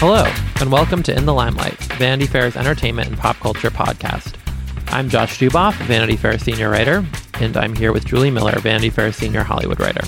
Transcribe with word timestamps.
Hello, 0.00 0.32
and 0.60 0.70
welcome 0.70 1.02
to 1.02 1.16
In 1.16 1.26
the 1.26 1.34
Limelight, 1.34 1.76
Vanity 1.94 2.28
Fair's 2.28 2.54
entertainment 2.54 3.08
and 3.08 3.18
pop 3.18 3.34
culture 3.38 3.68
podcast. 3.68 4.36
I'm 4.92 5.08
Josh 5.08 5.40
Duboff, 5.40 5.74
Vanity 5.86 6.14
Fair 6.14 6.38
senior 6.38 6.70
writer, 6.70 7.04
and 7.40 7.56
I'm 7.56 7.74
here 7.74 7.92
with 7.92 8.06
Julie 8.06 8.30
Miller, 8.30 8.56
Vanity 8.60 8.90
Fair 8.90 9.10
senior 9.10 9.42
Hollywood 9.42 9.80
writer. 9.80 10.02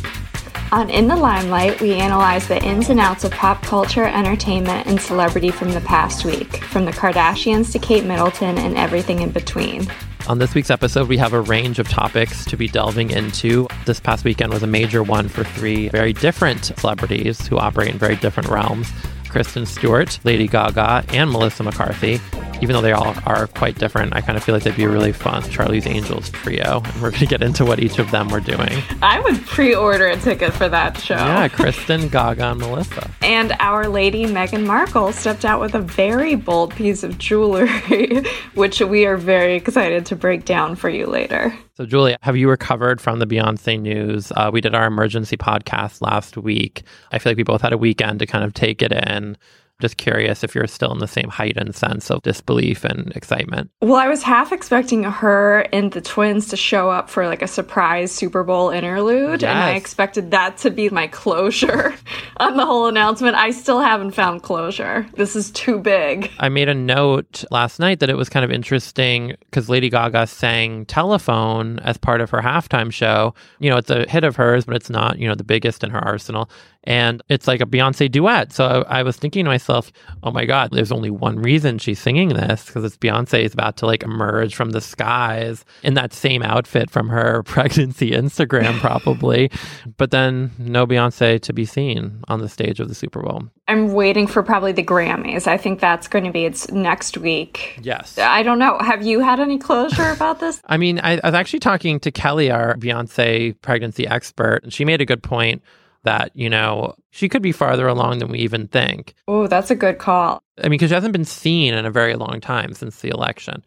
On 0.71 0.89
In 0.91 1.09
the 1.09 1.17
Limelight, 1.17 1.81
we 1.81 1.95
analyze 1.95 2.47
the 2.47 2.63
ins 2.63 2.89
and 2.89 3.01
outs 3.01 3.25
of 3.25 3.33
pop 3.33 3.65
culture, 3.65 4.05
entertainment, 4.05 4.87
and 4.87 5.01
celebrity 5.01 5.51
from 5.51 5.73
the 5.73 5.81
past 5.81 6.25
week, 6.25 6.59
from 6.59 6.85
the 6.85 6.93
Kardashians 6.93 7.73
to 7.73 7.81
Kate 7.81 8.05
Middleton 8.05 8.59
and 8.59 8.79
everything 8.79 9.23
in 9.23 9.33
between. 9.33 9.89
On 10.29 10.39
this 10.39 10.55
week's 10.55 10.71
episode, 10.71 11.09
we 11.09 11.17
have 11.17 11.33
a 11.33 11.41
range 11.41 11.81
of 11.81 11.89
topics 11.89 12.45
to 12.45 12.57
be 12.57 12.69
delving 12.69 13.11
into. 13.11 13.67
This 13.87 13.99
past 13.99 14.25
weekend 14.25 14.53
was 14.53 14.63
a 14.63 14.69
major 14.69 15.03
one 15.03 15.29
for 15.29 15.43
three 15.43 15.89
very 15.89 16.13
different 16.13 16.67
celebrities 16.79 17.45
who 17.49 17.59
operate 17.59 17.89
in 17.89 17.99
very 17.99 18.15
different 18.15 18.49
realms. 18.49 18.89
Kristen 19.31 19.65
Stewart, 19.67 20.19
Lady 20.25 20.47
Gaga, 20.47 21.05
and 21.13 21.31
Melissa 21.31 21.63
McCarthy. 21.63 22.21
Even 22.63 22.75
though 22.75 22.83
they 22.83 22.93
all 22.93 23.15
are 23.25 23.47
quite 23.47 23.79
different, 23.79 24.15
I 24.15 24.21
kind 24.21 24.37
of 24.37 24.45
feel 24.45 24.55
like 24.55 24.65
they'd 24.65 24.77
be 24.77 24.85
a 24.85 24.89
really 24.89 25.13
fun 25.13 25.43
Charlie's 25.45 25.87
Angels 25.87 26.29
trio. 26.31 26.83
And 26.85 26.95
we're 27.03 27.11
going 27.11 27.21
to 27.21 27.27
get 27.27 27.43
into 27.43 27.65
what 27.65 27.81
each 27.81 27.99
of 27.99 28.11
them 28.11 28.29
were 28.29 28.41
doing. 28.41 28.83
I 29.01 29.19
would 29.21 29.45
pre 29.47 29.75
order 29.75 30.09
a 30.09 30.17
ticket 30.17 30.53
for 30.53 30.69
that 30.69 30.99
show. 30.99 31.15
Yeah, 31.15 31.49
Kristen, 31.49 32.09
Gaga, 32.09 32.51
and 32.51 32.61
Melissa. 32.61 33.11
And 33.23 33.53
Our 33.61 33.89
Lady 33.89 34.27
Meghan 34.27 34.67
Markle 34.67 35.13
stepped 35.13 35.45
out 35.45 35.61
with 35.61 35.75
a 35.75 35.81
very 35.81 36.35
bold 36.35 36.75
piece 36.75 37.03
of 37.03 37.17
jewelry, 37.17 38.25
which 38.55 38.81
we 38.81 39.07
are 39.07 39.17
very 39.17 39.55
excited 39.55 40.05
to 40.07 40.17
break 40.17 40.45
down 40.45 40.77
for 40.77 40.91
you 40.91 41.07
later. 41.07 41.57
So, 41.75 41.87
Julia, 41.87 42.19
have 42.21 42.37
you 42.37 42.51
recovered 42.51 43.01
from 43.01 43.21
the 43.21 43.27
Beyonce 43.27 43.81
news? 43.81 44.33
Uh, 44.37 44.51
we 44.53 44.61
did 44.61 44.75
our 44.75 44.87
emergency 44.87 45.39
podcast 45.39 46.03
last 46.03 46.37
week. 46.37 46.83
I 47.11 47.19
feel 47.19 47.31
like 47.31 47.39
we 47.39 47.43
both 47.43 47.63
had 47.63 47.73
a 47.73 47.79
weekend 47.79 48.19
to 48.19 48.27
kind 48.27 48.45
of 48.45 48.53
take 48.53 48.83
it 48.83 48.93
in 48.93 49.39
just 49.81 49.97
curious 49.97 50.45
if 50.45 50.55
you're 50.55 50.67
still 50.67 50.93
in 50.93 50.99
the 50.99 51.09
same 51.09 51.29
heightened 51.29 51.75
sense 51.75 52.11
of 52.11 52.23
disbelief 52.23 52.85
and 52.85 53.13
excitement. 53.17 53.71
Well, 53.81 53.97
I 53.97 54.09
was 54.09 54.23
half 54.23 54.53
expecting 54.53 55.05
her 55.05 55.61
and 55.73 55.93
the 55.93 56.01
twins 56.01 56.49
to 56.49 56.57
show 56.57 56.91
up 56.91 57.11
for 57.11 57.27
like 57.27 57.43
a 57.43 57.49
surprise 57.49 58.13
Super 58.13 58.45
Bowl 58.45 58.71
interlude, 58.71 59.43
yes. 59.43 59.49
and 59.49 59.59
I 59.59 59.73
expected 59.73 60.31
that 60.31 60.57
to 60.59 60.71
be 60.71 60.89
my 60.91 61.07
closure 61.07 61.95
on 62.39 62.57
the 62.57 62.67
whole 62.67 62.87
announcement. 62.87 63.37
I 63.37 63.51
still 63.51 63.81
haven't 63.81 64.13
found 64.13 64.43
closure. 64.43 65.07
This 65.15 65.35
is 65.35 65.51
too 65.51 65.79
big. 65.79 66.31
I 66.39 66.49
made 66.49 66.69
a 66.69 66.75
note 66.75 67.45
last 67.51 67.81
night 67.81 68.01
that 68.01 68.11
it 68.11 68.17
was 68.17 68.29
kind 68.29 68.45
of 68.45 68.51
interesting 68.51 69.35
because 69.41 69.69
Lady 69.69 69.89
Gaga 69.89 70.27
sang 70.27 70.87
Telephone 70.87 71.79
as 71.81 71.97
part 71.97 72.21
of 72.21 72.31
her 72.31 72.41
halftime 72.41 72.93
show. 72.93 73.35
You 73.59 73.71
know, 73.71 73.77
it's 73.77 73.91
a 73.91 74.09
hit 74.09 74.25
of 74.25 74.37
hers, 74.37 74.65
but 74.65 74.77
it's 74.77 74.91
not, 74.91 75.19
you 75.19 75.29
know, 75.29 75.35
the 75.35 75.45
biggest 75.45 75.83
in 75.85 75.91
her 75.91 76.03
arsenal 76.05 76.51
and 76.85 77.23
it's 77.29 77.47
like 77.47 77.61
a 77.61 77.67
Beyonce 77.67 78.11
duet. 78.11 78.53
So 78.53 78.85
I, 78.89 79.01
I, 79.01 79.03
was 79.03 79.17
thinking 79.17 79.45
to 79.45 79.51
myself, 79.51 79.93
oh 80.23 80.31
my 80.31 80.45
God, 80.47 80.71
there's 80.73 80.93
only 80.93 81.11
one 81.11 81.39
reason 81.39 81.79
she's 81.79 82.01
singing 82.01 82.31
this 82.31 82.67
because 82.67 82.85
it's 82.85 82.97
Beyonce 82.97 83.43
is 83.45 83.53
about 83.53 83.77
to 83.79 83.87
like 83.87 84.03
emerge 84.03 84.55
from 84.55 84.71
the 84.71 84.81
skies 84.81 85.65
in 85.83 85.95
that 85.95 86.15
same 86.15 86.43
outfit 86.43 86.91
from 86.91 87.09
her 87.09 87.43
pregnancy 87.45 88.13
Instagram, 88.13 88.79
probably. 88.79 89.51
but 89.99 90.11
then 90.11 90.51
no 90.59 90.87
Beyonce 90.87 91.41
to 91.43 91.53
be 91.53 91.65
seen 91.65 92.23
on 92.29 92.41
the 92.41 92.49
stage 92.49 92.81
of 92.81 92.89
the 92.89 92.95
Super 92.95 93.23
Bowl. 93.23 93.45
I'm 93.69 93.93
waiting 93.93 94.27
for 94.27 94.43
probably 94.43 94.73
the 94.73 94.83
Grammys. 94.83 95.47
I 95.47 95.57
think 95.57 95.81
that's 95.81 96.09
going 96.09 96.25
to 96.25 96.33
be 96.33 96.45
it's 96.45 96.71
next 96.73 97.19
week. 97.19 97.79
Yes. 97.83 98.19
I 98.19 98.43
don't 98.43 98.59
know. 98.59 98.79
Have 98.81 99.03
you 99.03 99.21
had 99.21 99.39
any 99.39 99.59
closure 99.59 100.11
about 100.11 100.41
this? 100.41 100.61
I 100.67 100.77
mean, 100.77 100.99
I, 101.01 101.21
I 101.23 101.29
was 101.29 101.35
actually 101.35 101.61
talking 101.61 102.01
to 102.01 102.11
Kelly, 102.11 102.51
our 102.51 102.75
Beyonce 102.77 103.55
pregnancy 103.61 104.09
expert, 104.09 104.61
and 104.65 104.73
she 104.73 104.85
made 104.85 105.01
a 105.01 105.05
good 105.05 105.23
point 105.23 105.63
that, 106.05 106.31
you 106.35 106.49
know, 106.49 106.95
she 107.11 107.29
could 107.29 107.43
be 107.43 107.53
farther 107.53 107.87
along 107.87 108.19
than 108.19 108.29
we 108.29 108.39
even 108.39 108.69
think. 108.69 109.15
Oh, 109.29 109.47
that's 109.47 109.71
a 109.71 109.77
good 109.77 109.99
call. 109.99 110.43
I 110.59 110.65
mean, 110.65 110.73
because 110.73 110.91
she 110.91 110.95
hasn't 110.95 111.13
been 111.13 111.25
seen 111.25 111.75
in 111.75 111.87
a 111.87 111.91
very 111.91 112.15
long 112.15 112.41
time 112.41 112.75
since 112.75 113.01
the 113.01 113.09
election. 113.09 113.65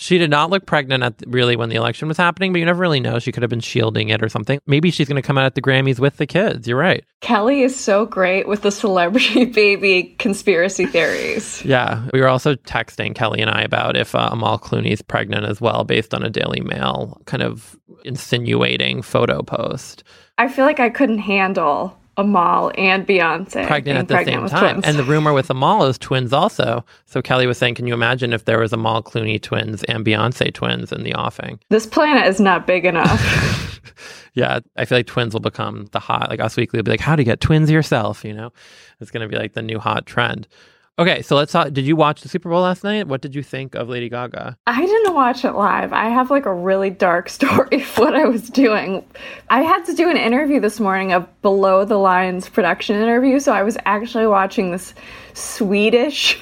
She 0.00 0.16
did 0.16 0.30
not 0.30 0.48
look 0.48 0.64
pregnant 0.64 1.02
at 1.02 1.14
really 1.26 1.56
when 1.56 1.68
the 1.68 1.76
election 1.76 2.08
was 2.08 2.16
happening, 2.16 2.54
but 2.54 2.58
you 2.58 2.64
never 2.64 2.80
really 2.80 3.00
know. 3.00 3.18
She 3.18 3.32
could 3.32 3.42
have 3.42 3.50
been 3.50 3.60
shielding 3.60 4.08
it 4.08 4.22
or 4.22 4.30
something. 4.30 4.58
Maybe 4.66 4.90
she's 4.90 5.06
going 5.06 5.20
to 5.20 5.26
come 5.26 5.36
out 5.36 5.44
at 5.44 5.56
the 5.56 5.60
Grammys 5.60 5.98
with 5.98 6.16
the 6.16 6.26
kids. 6.26 6.66
You're 6.66 6.78
right. 6.78 7.04
Kelly 7.20 7.60
is 7.60 7.78
so 7.78 8.06
great 8.06 8.48
with 8.48 8.62
the 8.62 8.70
celebrity 8.70 9.44
baby 9.44 10.14
conspiracy 10.18 10.86
theories. 10.86 11.62
yeah. 11.66 12.08
We 12.14 12.20
were 12.22 12.28
also 12.28 12.54
texting 12.54 13.14
Kelly 13.14 13.42
and 13.42 13.50
I 13.50 13.60
about 13.60 13.94
if 13.94 14.14
uh, 14.14 14.30
Amal 14.32 14.58
Clooney's 14.58 15.02
pregnant 15.02 15.44
as 15.44 15.60
well, 15.60 15.84
based 15.84 16.14
on 16.14 16.22
a 16.22 16.30
Daily 16.30 16.62
Mail 16.62 17.20
kind 17.26 17.42
of 17.42 17.78
insinuating 18.02 19.02
photo 19.02 19.42
post. 19.42 20.02
I 20.38 20.48
feel 20.48 20.64
like 20.64 20.80
I 20.80 20.88
couldn't 20.88 21.18
handle 21.18 21.99
Amal 22.20 22.72
and 22.76 23.06
Beyonce 23.06 23.66
pregnant 23.66 23.98
at 23.98 24.08
the 24.08 24.14
pregnant 24.14 24.50
same 24.50 24.58
time. 24.58 24.72
Twins. 24.74 24.86
And 24.86 24.98
the 24.98 25.04
rumor 25.04 25.32
with 25.32 25.50
Amal 25.50 25.86
is 25.86 25.98
twins 25.98 26.32
also. 26.32 26.84
So 27.06 27.22
Kelly 27.22 27.46
was 27.46 27.58
saying, 27.58 27.74
can 27.74 27.86
you 27.86 27.94
imagine 27.94 28.32
if 28.32 28.44
there 28.44 28.58
was 28.58 28.72
Amal 28.72 29.02
Clooney 29.02 29.40
twins 29.40 29.82
and 29.84 30.04
Beyonce 30.04 30.52
twins 30.52 30.92
in 30.92 31.02
the 31.02 31.14
offing? 31.14 31.58
This 31.70 31.86
planet 31.86 32.26
is 32.26 32.40
not 32.40 32.66
big 32.66 32.84
enough. 32.84 33.80
yeah, 34.34 34.60
I 34.76 34.84
feel 34.84 34.98
like 34.98 35.06
twins 35.06 35.32
will 35.32 35.40
become 35.40 35.86
the 35.92 36.00
hot. 36.00 36.28
Like 36.28 36.40
Us 36.40 36.56
Weekly 36.56 36.78
will 36.78 36.84
be 36.84 36.90
like, 36.90 37.00
how 37.00 37.16
to 37.16 37.24
get 37.24 37.40
twins 37.40 37.70
yourself. 37.70 38.24
You 38.24 38.34
know, 38.34 38.52
it's 39.00 39.10
going 39.10 39.22
to 39.22 39.28
be 39.28 39.40
like 39.40 39.54
the 39.54 39.62
new 39.62 39.78
hot 39.78 40.04
trend. 40.04 40.46
Okay, 41.00 41.22
so 41.22 41.34
let's 41.34 41.50
talk. 41.50 41.72
Did 41.72 41.86
you 41.86 41.96
watch 41.96 42.20
the 42.20 42.28
Super 42.28 42.50
Bowl 42.50 42.60
last 42.60 42.84
night? 42.84 43.08
What 43.08 43.22
did 43.22 43.34
you 43.34 43.42
think 43.42 43.74
of 43.74 43.88
Lady 43.88 44.10
Gaga? 44.10 44.58
I 44.66 44.84
didn't 44.84 45.14
watch 45.14 45.46
it 45.46 45.52
live. 45.52 45.94
I 45.94 46.10
have 46.10 46.30
like 46.30 46.44
a 46.44 46.52
really 46.52 46.90
dark 46.90 47.28
story 47.30 47.80
of 47.80 47.96
what 47.96 48.14
I 48.14 48.26
was 48.26 48.50
doing. 48.50 49.02
I 49.48 49.62
had 49.62 49.86
to 49.86 49.94
do 49.94 50.10
an 50.10 50.18
interview 50.18 50.60
this 50.60 50.78
morning, 50.78 51.10
a 51.14 51.20
below 51.40 51.86
the 51.86 51.96
lines 51.96 52.50
production 52.50 52.96
interview. 52.96 53.40
So 53.40 53.50
I 53.50 53.62
was 53.62 53.78
actually 53.86 54.26
watching 54.26 54.72
this 54.72 54.92
Swedish 55.32 56.38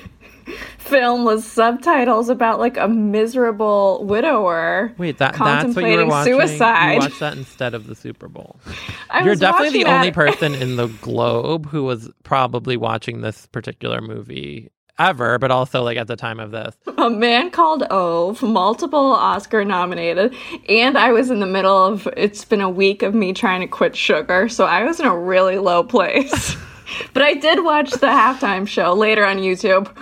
film 0.79 1.25
with 1.25 1.45
subtitles 1.45 2.29
about 2.29 2.59
like 2.59 2.77
a 2.77 2.89
miserable 2.89 4.05
widower. 4.05 4.93
Wait, 4.99 5.19
that 5.19 5.35
that's 5.35 5.75
what 5.75 5.85
you 5.85 5.97
were 5.97 6.07
watching. 6.07 6.35
Suicide. 6.35 6.95
You 6.95 6.99
watched 7.01 7.21
that 7.21 7.37
instead 7.37 7.75
of 7.75 7.87
the 7.87 7.95
Super 7.95 8.29
Bowl. 8.29 8.61
I 9.11 9.25
You're 9.25 9.35
definitely 9.35 9.79
the 9.79 9.85
that. 9.85 9.99
only 9.99 10.13
person 10.13 10.55
in 10.55 10.77
the 10.77 10.87
globe 10.87 11.67
who 11.67 11.85
was 11.85 12.11
probably 12.23 12.77
watching 12.77 13.21
this 13.21 13.47
particular 13.47 14.01
movie 14.01 14.71
ever, 14.99 15.39
but 15.39 15.51
also 15.51 15.83
like 15.83 15.97
at 15.97 16.07
the 16.07 16.17
time 16.17 16.41
of 16.41 16.51
this. 16.51 16.75
A 16.99 17.11
man 17.11 17.51
called 17.51 17.85
Ove, 17.91 18.43
multiple 18.43 19.13
Oscar 19.13 19.65
nominated, 19.65 20.35
and 20.69 20.99
I 20.99 21.13
was 21.13 21.31
in 21.31 21.41
the 21.41 21.47
middle 21.47 21.85
of 21.85 22.09
it's 22.17 22.45
been 22.45 22.61
a 22.61 22.71
week 22.71 23.03
of 23.03 23.15
me 23.15 23.33
trying 23.33 23.61
to 23.61 23.67
quit 23.67 23.97
sugar, 23.97 24.49
so 24.49 24.65
I 24.65 24.85
was 24.85 25.01
in 25.01 25.07
a 25.07 25.17
really 25.17 25.59
low 25.59 25.85
place. 25.85 26.57
but 27.13 27.23
I 27.23 27.35
did 27.35 27.65
watch 27.65 27.91
the 27.93 28.09
halftime 28.09 28.67
show 28.67 28.93
later 28.95 29.25
on 29.25 29.39
YouTube 29.39 29.95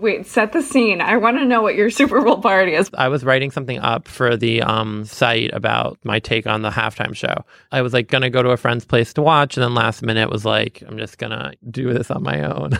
Wait, 0.00 0.26
set 0.26 0.52
the 0.52 0.62
scene. 0.62 1.00
I 1.00 1.16
want 1.16 1.38
to 1.38 1.44
know 1.44 1.60
what 1.60 1.74
your 1.74 1.90
Super 1.90 2.20
Bowl 2.22 2.40
party 2.40 2.74
is. 2.74 2.88
I 2.94 3.08
was 3.08 3.24
writing 3.24 3.50
something 3.50 3.80
up 3.80 4.06
for 4.06 4.36
the 4.36 4.62
um, 4.62 5.04
site 5.04 5.52
about 5.52 5.98
my 6.04 6.20
take 6.20 6.46
on 6.46 6.62
the 6.62 6.70
halftime 6.70 7.16
show. 7.16 7.44
I 7.72 7.82
was 7.82 7.92
like 7.92 8.06
going 8.08 8.22
to 8.22 8.30
go 8.30 8.40
to 8.42 8.50
a 8.50 8.56
friend's 8.56 8.84
place 8.84 9.12
to 9.14 9.22
watch, 9.22 9.56
and 9.56 9.64
then 9.64 9.74
last 9.74 10.02
minute 10.02 10.30
was 10.30 10.44
like, 10.44 10.84
I'm 10.86 10.98
just 10.98 11.18
going 11.18 11.32
to 11.32 11.52
do 11.68 11.92
this 11.92 12.12
on 12.12 12.22
my 12.22 12.44
own. 12.44 12.78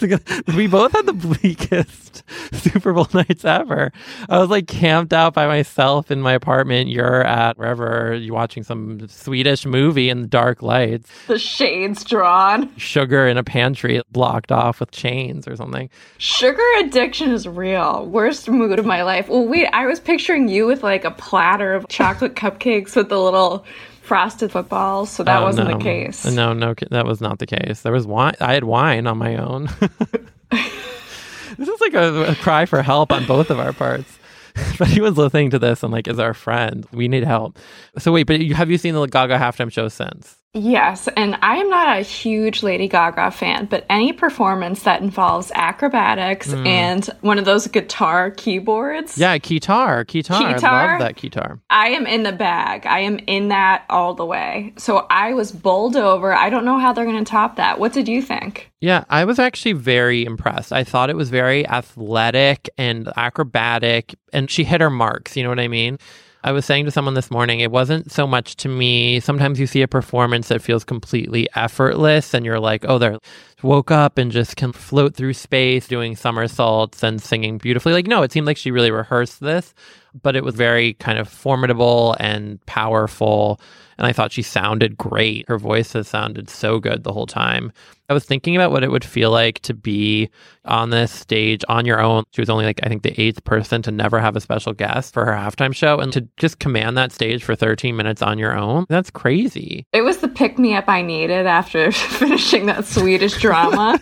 we 0.56 0.68
both 0.68 0.92
had 0.92 1.06
the 1.06 1.12
bleakest 1.12 2.22
Super 2.52 2.92
Bowl 2.92 3.08
nights 3.12 3.44
ever. 3.44 3.90
I 4.28 4.38
was 4.38 4.50
like 4.50 4.68
camped 4.68 5.12
out 5.12 5.34
by 5.34 5.48
myself 5.48 6.10
in 6.10 6.20
my 6.20 6.34
apartment. 6.34 6.88
You're 6.88 7.24
at 7.24 7.58
wherever 7.58 8.14
you're 8.14 8.34
watching 8.34 8.62
some 8.62 9.08
Swedish 9.08 9.66
movie 9.66 10.08
in 10.08 10.22
the 10.22 10.28
dark 10.28 10.62
lights. 10.62 11.10
The 11.26 11.38
shades 11.38 12.04
drawn. 12.04 12.74
Sugar 12.76 13.26
in 13.26 13.38
a 13.38 13.44
pantry 13.44 14.00
blocked 14.12 14.52
off 14.52 14.78
with 14.78 14.92
chains 14.92 15.48
or 15.48 15.56
something. 15.56 15.90
Sugar 16.18 16.59
sugar 16.60 16.86
addiction 16.86 17.30
is 17.30 17.46
real. 17.46 18.06
Worst 18.06 18.48
mood 18.48 18.78
of 18.78 18.86
my 18.86 19.02
life. 19.02 19.28
Well, 19.28 19.46
wait, 19.46 19.66
I 19.72 19.86
was 19.86 20.00
picturing 20.00 20.48
you 20.48 20.66
with 20.66 20.82
like 20.82 21.04
a 21.04 21.10
platter 21.10 21.74
of 21.74 21.88
chocolate 21.88 22.34
cupcakes 22.34 22.96
with 22.96 23.08
the 23.08 23.20
little 23.20 23.64
frosted 24.02 24.52
footballs. 24.52 25.10
So 25.10 25.22
that 25.24 25.40
oh, 25.40 25.44
wasn't 25.44 25.70
no. 25.70 25.78
the 25.78 25.82
case. 25.84 26.24
No, 26.24 26.52
no, 26.52 26.74
that 26.90 27.06
was 27.06 27.20
not 27.20 27.38
the 27.38 27.46
case. 27.46 27.82
There 27.82 27.92
was 27.92 28.06
wine. 28.06 28.34
I 28.40 28.54
had 28.54 28.64
wine 28.64 29.06
on 29.06 29.18
my 29.18 29.36
own. 29.36 29.68
this 30.50 31.68
is 31.68 31.80
like 31.80 31.94
a, 31.94 32.32
a 32.32 32.34
cry 32.36 32.66
for 32.66 32.82
help 32.82 33.12
on 33.12 33.26
both 33.26 33.50
of 33.50 33.58
our 33.58 33.72
parts. 33.72 34.18
if 34.56 34.80
anyone's 34.80 35.16
listening 35.16 35.50
to 35.50 35.58
this 35.58 35.82
and 35.82 35.92
like 35.92 36.08
is 36.08 36.18
our 36.18 36.34
friend, 36.34 36.86
we 36.92 37.08
need 37.08 37.24
help. 37.24 37.58
So 37.98 38.12
wait, 38.12 38.26
but 38.26 38.40
have 38.40 38.70
you 38.70 38.78
seen 38.78 38.94
the 38.94 39.06
Gaga 39.06 39.38
halftime 39.38 39.70
show 39.72 39.88
since? 39.88 40.39
Yes, 40.52 41.08
and 41.16 41.38
I 41.42 41.58
am 41.58 41.70
not 41.70 41.96
a 41.96 42.02
huge 42.02 42.64
Lady 42.64 42.88
Gaga 42.88 43.30
fan, 43.30 43.66
but 43.66 43.86
any 43.88 44.12
performance 44.12 44.82
that 44.82 45.00
involves 45.00 45.52
acrobatics 45.54 46.48
mm. 46.48 46.66
and 46.66 47.06
one 47.20 47.38
of 47.38 47.44
those 47.44 47.68
guitar 47.68 48.32
keyboards. 48.32 49.16
Yeah, 49.16 49.38
guitar, 49.38 50.02
guitar. 50.02 50.42
I 50.42 50.90
love 50.90 51.00
that 51.00 51.14
guitar. 51.14 51.60
I 51.70 51.90
am 51.90 52.04
in 52.04 52.24
the 52.24 52.32
bag. 52.32 52.84
I 52.84 52.98
am 53.00 53.20
in 53.28 53.48
that 53.48 53.84
all 53.88 54.14
the 54.14 54.26
way. 54.26 54.72
So 54.76 55.06
I 55.08 55.34
was 55.34 55.52
bowled 55.52 55.94
over. 55.94 56.32
I 56.32 56.50
don't 56.50 56.64
know 56.64 56.78
how 56.78 56.92
they're 56.92 57.04
going 57.04 57.24
to 57.24 57.30
top 57.30 57.54
that. 57.56 57.78
What 57.78 57.92
did 57.92 58.08
you 58.08 58.20
think? 58.20 58.72
Yeah, 58.80 59.04
I 59.08 59.26
was 59.26 59.38
actually 59.38 59.74
very 59.74 60.24
impressed. 60.24 60.72
I 60.72 60.82
thought 60.82 61.10
it 61.10 61.16
was 61.16 61.30
very 61.30 61.64
athletic 61.64 62.68
and 62.76 63.08
acrobatic, 63.16 64.16
and 64.32 64.50
she 64.50 64.64
hit 64.64 64.80
her 64.80 64.90
marks. 64.90 65.36
You 65.36 65.44
know 65.44 65.48
what 65.48 65.60
I 65.60 65.68
mean? 65.68 65.98
I 66.42 66.52
was 66.52 66.64
saying 66.64 66.86
to 66.86 66.90
someone 66.90 67.14
this 67.14 67.30
morning, 67.30 67.60
it 67.60 67.70
wasn't 67.70 68.10
so 68.10 68.26
much 68.26 68.56
to 68.56 68.68
me. 68.68 69.20
Sometimes 69.20 69.60
you 69.60 69.66
see 69.66 69.82
a 69.82 69.88
performance 69.88 70.48
that 70.48 70.62
feels 70.62 70.84
completely 70.84 71.48
effortless 71.54 72.32
and 72.32 72.46
you're 72.46 72.60
like, 72.60 72.84
oh, 72.88 72.98
they're 72.98 73.18
woke 73.62 73.90
up 73.90 74.16
and 74.16 74.32
just 74.32 74.56
can 74.56 74.72
float 74.72 75.14
through 75.14 75.34
space 75.34 75.86
doing 75.86 76.16
somersaults 76.16 77.02
and 77.02 77.20
singing 77.20 77.58
beautifully. 77.58 77.92
Like, 77.92 78.06
no, 78.06 78.22
it 78.22 78.32
seemed 78.32 78.46
like 78.46 78.56
she 78.56 78.70
really 78.70 78.90
rehearsed 78.90 79.40
this, 79.40 79.74
but 80.22 80.36
it 80.36 80.44
was 80.44 80.54
very 80.54 80.94
kind 80.94 81.18
of 81.18 81.28
formidable 81.28 82.16
and 82.20 82.64
powerful. 82.66 83.60
And 83.98 84.06
I 84.06 84.12
thought 84.12 84.32
she 84.32 84.42
sounded 84.42 84.96
great. 84.96 85.46
Her 85.48 85.58
voice 85.58 85.92
has 85.92 86.08
sounded 86.08 86.48
so 86.48 86.80
good 86.80 87.04
the 87.04 87.12
whole 87.12 87.26
time. 87.26 87.70
I 88.08 88.14
was 88.14 88.24
thinking 88.24 88.56
about 88.56 88.72
what 88.72 88.82
it 88.82 88.90
would 88.90 89.04
feel 89.04 89.30
like 89.30 89.60
to 89.60 89.74
be 89.74 90.30
on 90.64 90.90
this 90.90 91.12
stage 91.12 91.62
on 91.68 91.84
your 91.84 92.00
own. 92.00 92.24
She 92.32 92.40
was 92.40 92.50
only 92.50 92.64
like, 92.64 92.80
I 92.82 92.88
think, 92.88 93.02
the 93.02 93.20
eighth 93.20 93.44
person 93.44 93.82
to 93.82 93.90
never 93.90 94.18
have 94.18 94.36
a 94.36 94.40
special 94.40 94.72
guest 94.72 95.12
for 95.12 95.26
her 95.26 95.32
halftime 95.32 95.74
show 95.74 95.98
and 95.98 96.12
to 96.14 96.26
just 96.38 96.58
command 96.58 96.96
that 96.96 97.12
stage 97.12 97.44
for 97.44 97.54
13 97.54 97.94
minutes 97.94 98.22
on 98.22 98.38
your 98.38 98.56
own. 98.56 98.86
That's 98.88 99.10
crazy. 99.10 99.86
It 99.92 100.02
was 100.02 100.18
the 100.18 100.28
pick 100.28 100.58
me 100.58 100.74
up 100.74 100.88
I 100.88 101.02
needed 101.02 101.46
after 101.46 101.92
finishing 101.92 102.66
that 102.66 102.86
Swedish 102.86 103.40
drama. 103.40 104.00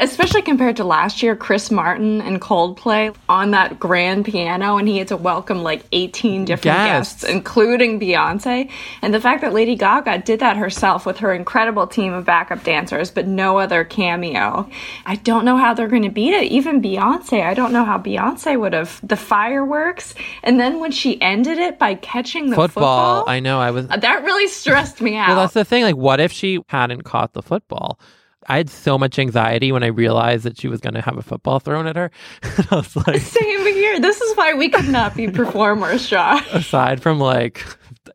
especially 0.00 0.42
compared 0.42 0.76
to 0.78 0.84
last 0.84 1.22
year, 1.22 1.36
Chris 1.36 1.70
Martin 1.70 2.20
and 2.22 2.40
Coldplay 2.40 3.14
on 3.28 3.50
that 3.50 3.78
grand 3.78 4.24
piano, 4.24 4.78
and 4.78 4.88
he 4.88 4.98
had 4.98 5.08
to 5.08 5.16
welcome 5.16 5.62
like 5.62 5.84
18 5.92 6.46
different 6.46 6.64
yes. 6.76 6.86
guests, 6.88 7.24
including 7.24 8.00
Beyonce. 8.00 8.70
And 9.02 9.12
the 9.12 9.20
fact 9.20 9.42
that 9.42 9.52
Lady 9.52 9.76
Gaga 9.76 10.18
did 10.18 10.40
that 10.40 10.56
herself 10.56 11.04
with 11.04 11.18
her 11.18 11.32
incredible 11.32 11.86
team 11.86 12.14
of 12.14 12.24
backup 12.24 12.64
dancers, 12.64 13.10
but 13.10 13.26
no 13.26 13.58
other 13.58 13.84
cameo. 13.84 14.68
I 15.04 15.16
don't 15.16 15.44
know 15.44 15.58
how 15.58 15.74
they're 15.74 15.88
going 15.88 16.02
to 16.02 16.10
beat 16.10 16.32
it. 16.32 16.50
Even 16.50 16.80
Beyonce, 16.80 17.44
I 17.44 17.54
don't 17.54 17.72
know 17.72 17.84
how 17.84 17.98
Beyonce 17.98 18.58
would 18.58 18.72
have. 18.72 19.00
The 19.06 19.16
fireworks, 19.16 20.14
and 20.42 20.58
then 20.58 20.80
when 20.80 20.92
she 20.92 21.20
ended 21.20 21.58
it 21.58 21.78
by 21.78 21.94
catching 21.94 22.50
the 22.50 22.56
football, 22.56 23.20
football 23.20 23.24
I 23.28 23.40
know, 23.40 23.60
I 23.60 23.70
was. 23.70 23.86
That 23.88 24.24
really 24.24 24.48
stressed 24.48 25.00
me 25.00 25.16
out. 25.16 25.28
well, 25.28 25.36
that's 25.36 25.54
the 25.54 25.64
thing. 25.64 25.84
Like, 25.84 25.96
what 25.96 26.20
if 26.20 26.32
she 26.32 26.60
hadn't 26.68 27.02
caught 27.02 27.34
the 27.34 27.42
football? 27.42 27.98
I 28.48 28.56
had 28.56 28.70
so 28.70 28.96
much 28.96 29.18
anxiety 29.18 29.70
when 29.70 29.82
I 29.82 29.88
realized 29.88 30.44
that 30.44 30.58
she 30.58 30.68
was 30.68 30.80
going 30.80 30.94
to 30.94 31.02
have 31.02 31.18
a 31.18 31.22
football 31.22 31.60
thrown 31.60 31.86
at 31.86 31.96
her. 31.96 32.10
I 32.42 32.76
was 32.76 32.96
like, 32.96 33.20
same 33.20 33.66
here. 33.66 34.00
This 34.00 34.20
is 34.20 34.36
why 34.36 34.54
we 34.54 34.70
could 34.70 34.88
not 34.88 35.14
be 35.14 35.28
performers, 35.28 36.08
Josh. 36.08 36.46
Aside 36.52 37.02
from 37.02 37.20
like 37.20 37.64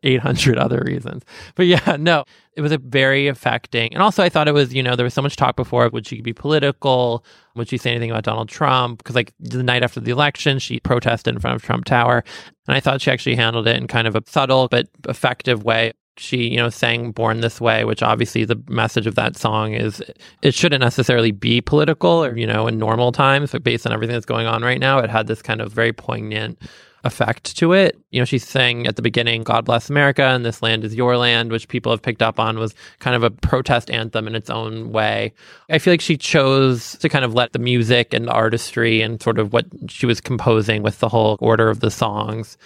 800 0.02 0.58
other 0.58 0.82
reasons. 0.84 1.22
But 1.54 1.66
yeah, 1.66 1.96
no, 1.98 2.24
it 2.54 2.60
was 2.60 2.72
a 2.72 2.78
very 2.78 3.28
affecting. 3.28 3.92
And 3.92 4.02
also, 4.02 4.22
I 4.22 4.28
thought 4.28 4.48
it 4.48 4.54
was, 4.54 4.74
you 4.74 4.82
know, 4.82 4.96
there 4.96 5.04
was 5.04 5.14
so 5.14 5.22
much 5.22 5.36
talk 5.36 5.54
before. 5.54 5.84
Of 5.84 5.92
would 5.92 6.06
she 6.06 6.20
be 6.20 6.32
political? 6.32 7.24
Would 7.54 7.68
she 7.68 7.78
say 7.78 7.90
anything 7.90 8.10
about 8.10 8.24
Donald 8.24 8.48
Trump? 8.48 8.98
Because, 8.98 9.14
like, 9.14 9.32
the 9.38 9.62
night 9.62 9.82
after 9.82 10.00
the 10.00 10.10
election, 10.10 10.58
she 10.58 10.80
protested 10.80 11.34
in 11.34 11.40
front 11.40 11.56
of 11.56 11.62
Trump 11.62 11.84
Tower. 11.84 12.24
And 12.66 12.76
I 12.76 12.80
thought 12.80 13.00
she 13.00 13.10
actually 13.10 13.36
handled 13.36 13.68
it 13.68 13.76
in 13.76 13.86
kind 13.86 14.08
of 14.08 14.16
a 14.16 14.22
subtle 14.26 14.68
but 14.68 14.88
effective 15.08 15.62
way 15.64 15.92
she 16.18 16.48
you 16.48 16.56
know 16.56 16.70
sang 16.70 17.12
born 17.12 17.40
this 17.40 17.60
way 17.60 17.84
which 17.84 18.02
obviously 18.02 18.44
the 18.44 18.60
message 18.68 19.06
of 19.06 19.14
that 19.14 19.36
song 19.36 19.72
is 19.74 20.02
it 20.42 20.54
shouldn't 20.54 20.82
necessarily 20.82 21.30
be 21.30 21.60
political 21.60 22.24
or 22.24 22.36
you 22.36 22.46
know 22.46 22.66
in 22.66 22.78
normal 22.78 23.12
times 23.12 23.52
but 23.52 23.62
based 23.62 23.86
on 23.86 23.92
everything 23.92 24.14
that's 24.14 24.26
going 24.26 24.46
on 24.46 24.62
right 24.62 24.80
now 24.80 24.98
it 24.98 25.10
had 25.10 25.26
this 25.26 25.42
kind 25.42 25.60
of 25.60 25.72
very 25.72 25.92
poignant 25.92 26.58
effect 27.04 27.56
to 27.56 27.72
it. 27.72 27.96
You 28.10 28.20
know 28.20 28.24
she 28.24 28.38
sang 28.38 28.86
at 28.86 28.96
the 28.96 29.02
beginning 29.02 29.44
god 29.44 29.64
bless 29.64 29.88
america 29.88 30.22
and 30.22 30.44
this 30.44 30.60
land 30.60 30.84
is 30.84 30.94
your 30.94 31.16
land 31.16 31.52
which 31.52 31.68
people 31.68 31.92
have 31.92 32.02
picked 32.02 32.20
up 32.20 32.40
on 32.40 32.58
was 32.58 32.74
kind 32.98 33.14
of 33.14 33.22
a 33.22 33.30
protest 33.30 33.90
anthem 33.90 34.26
in 34.26 34.34
its 34.34 34.50
own 34.50 34.90
way. 34.92 35.32
I 35.70 35.78
feel 35.78 35.92
like 35.92 36.00
she 36.00 36.16
chose 36.16 36.92
to 36.98 37.08
kind 37.08 37.24
of 37.24 37.32
let 37.32 37.52
the 37.52 37.58
music 37.58 38.12
and 38.12 38.26
the 38.26 38.32
artistry 38.32 39.00
and 39.00 39.22
sort 39.22 39.38
of 39.38 39.52
what 39.52 39.66
she 39.88 40.06
was 40.06 40.20
composing 40.20 40.82
with 40.82 40.98
the 40.98 41.08
whole 41.08 41.38
order 41.40 41.70
of 41.70 41.80
the 41.80 41.90
songs 41.90 42.58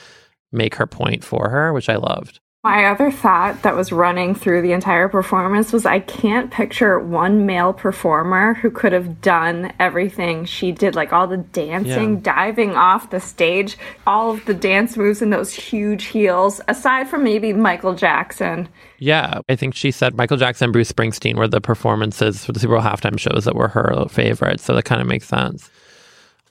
make 0.53 0.75
her 0.75 0.87
point 0.87 1.23
for 1.23 1.49
her 1.49 1.73
which 1.73 1.89
i 1.89 1.97
loved 1.97 2.41
my 2.63 2.85
other 2.85 3.11
thought 3.11 3.63
that 3.63 3.75
was 3.75 3.91
running 3.91 4.35
through 4.35 4.61
the 4.61 4.73
entire 4.73 5.09
performance 5.09 5.73
was 5.73 5.87
I 5.87 6.01
can't 6.01 6.51
picture 6.51 7.01
one 7.01 7.47
male 7.47 7.73
performer 7.73 8.53
who 8.53 8.71
could 8.71 8.93
have 8.93 9.23
done 9.23 9.73
everything 9.81 10.45
she 10.45 10.71
did, 10.71 10.95
like 10.95 11.11
all 11.11 11.27
the 11.27 11.39
dancing, 11.39 12.17
yeah. 12.17 12.21
diving 12.21 12.77
off 12.77 13.09
the 13.09 13.21
stage, 13.21 13.79
all 14.07 14.33
of 14.33 14.45
the 14.45 14.53
dance 14.53 14.99
moves 14.99 15.23
in 15.23 15.31
those 15.31 15.55
huge 15.55 16.05
heels, 16.05 16.61
aside 16.69 17.09
from 17.09 17.25
maybe 17.25 17.55
Michael 17.55 17.95
Jackson. 17.95 18.69
Yeah, 18.99 19.41
I 19.49 19.57
think 19.57 19.75
she 19.75 19.91
said 19.91 20.15
Michael 20.15 20.37
Jackson 20.37 20.71
Bruce 20.71 20.93
Springsteen 20.93 21.37
were 21.37 21.49
the 21.49 21.63
performances 21.63 22.45
for 22.45 22.53
the 22.53 22.61
Super 22.61 22.75
Bowl 22.75 22.83
halftime 22.83 23.19
shows 23.19 23.47
that 23.47 23.57
were 23.57 23.69
her 23.69 24.05
favorites. 24.11 24.65
So 24.65 24.75
that 24.75 24.85
kind 24.85 25.01
of 25.01 25.07
makes 25.07 25.27
sense. 25.27 25.71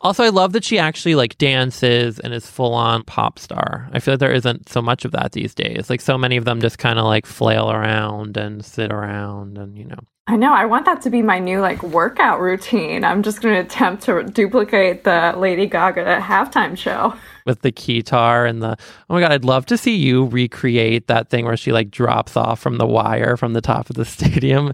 Also, 0.01 0.24
I 0.24 0.30
love 0.30 0.54
that 0.54 0.63
she 0.63 0.80
actually 0.80 1.16
like 1.16 1.38
dances 1.38 2.19
and 2.19 2.34
is 2.34 2.48
full 2.48 2.74
on 2.74 3.04
pop 3.04 3.38
star. 3.38 3.90
I 3.92 4.00
feel 4.00 4.13
like 4.13 4.19
there 4.19 4.31
isn't 4.31 4.69
so 4.69 4.81
much 4.81 5.04
of 5.04 5.12
that 5.12 5.34
these 5.34 5.54
days. 5.54 5.90
Like 5.90 6.00
so 6.00 6.18
many 6.18 6.38
of 6.38 6.46
them 6.46 6.62
just 6.62 6.78
kind 6.78 7.00
of 7.00 7.06
like 7.06 7.25
flail 7.25 7.69
around 7.69 8.38
and 8.38 8.63
sit 8.63 8.92
around 8.92 9.57
and 9.57 9.78
you 9.78 9.86
know. 9.86 10.00
I 10.28 10.36
know. 10.36 10.54
I 10.54 10.66
want 10.66 10.86
that 10.86 11.01
to 11.01 11.10
be 11.10 11.24
my 11.24 11.40
new 11.40 11.60
like 11.60 11.81
workout 11.81 12.40
routine. 12.40 13.04
I'm 13.04 13.24
just 13.24 13.42
going 13.42 13.56
to 13.56 13.62
attempt 13.62 14.04
to 14.04 14.24
duplicate 14.24 15.04
the 15.04 15.34
Lady 15.36 15.66
Gaga 15.66 16.22
halftime 16.22 16.78
show 16.78 17.16
with 17.46 17.62
the 17.63 17.72
guitar 17.72 18.46
and 18.46 18.62
the 18.62 18.78
oh 19.10 19.13
my 19.16 19.19
god 19.19 19.31
i'd 19.31 19.44
love 19.44 19.66
to 19.66 19.75
see 19.75 19.96
you 19.96 20.25
recreate 20.25 21.07
that 21.07 21.30
thing 21.30 21.46
where 21.46 21.57
she 21.57 21.72
like 21.72 21.90
drops 21.90 22.38
off 22.38 22.60
from 22.60 22.78
the 22.78 22.86
wire 22.86 23.36
from 23.36 23.54
the 23.54 23.62
top 23.62 23.90
of 23.90 23.96
the 23.96 24.06
stadium 24.18 24.72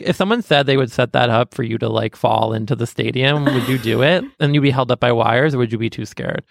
if 0.00 0.16
someone 0.16 0.42
said 0.42 0.66
they 0.66 0.76
would 0.76 0.90
set 0.90 1.12
that 1.12 1.30
up 1.30 1.54
for 1.54 1.62
you 1.62 1.78
to 1.78 1.88
like 1.88 2.16
fall 2.16 2.52
into 2.52 2.74
the 2.74 2.86
stadium 2.86 3.44
would 3.44 3.68
you 3.68 3.78
do 3.78 4.02
it? 4.02 4.24
And 4.40 4.54
you'd 4.54 4.60
be 4.62 4.70
held 4.70 4.90
up 4.90 5.00
by 5.00 5.12
wires 5.12 5.54
or 5.54 5.58
would 5.58 5.72
you 5.72 5.78
be 5.78 5.90
too 5.90 6.06
scared? 6.06 6.44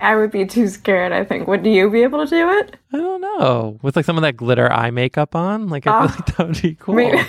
I 0.00 0.16
would 0.16 0.30
be 0.30 0.46
too 0.46 0.68
scared 0.68 1.12
i 1.12 1.24
think. 1.24 1.46
Would 1.46 1.66
you 1.66 1.90
be 1.90 2.02
able 2.02 2.24
to 2.24 2.30
do 2.30 2.50
it? 2.50 2.76
I 2.92 2.96
don't 2.96 3.20
know. 3.20 3.78
With 3.82 3.96
like 3.96 4.04
some 4.04 4.16
of 4.16 4.22
that 4.22 4.36
glitter 4.36 4.72
eye 4.72 4.90
makeup 4.90 5.34
on 5.34 5.68
like 5.68 5.86
i 5.86 6.06
feel 6.06 6.10
ah. 6.10 6.16
like 6.16 6.36
that 6.36 6.46
would 6.48 6.62
be 6.62 6.74
cool. 6.74 6.94
maybe- 6.94 7.22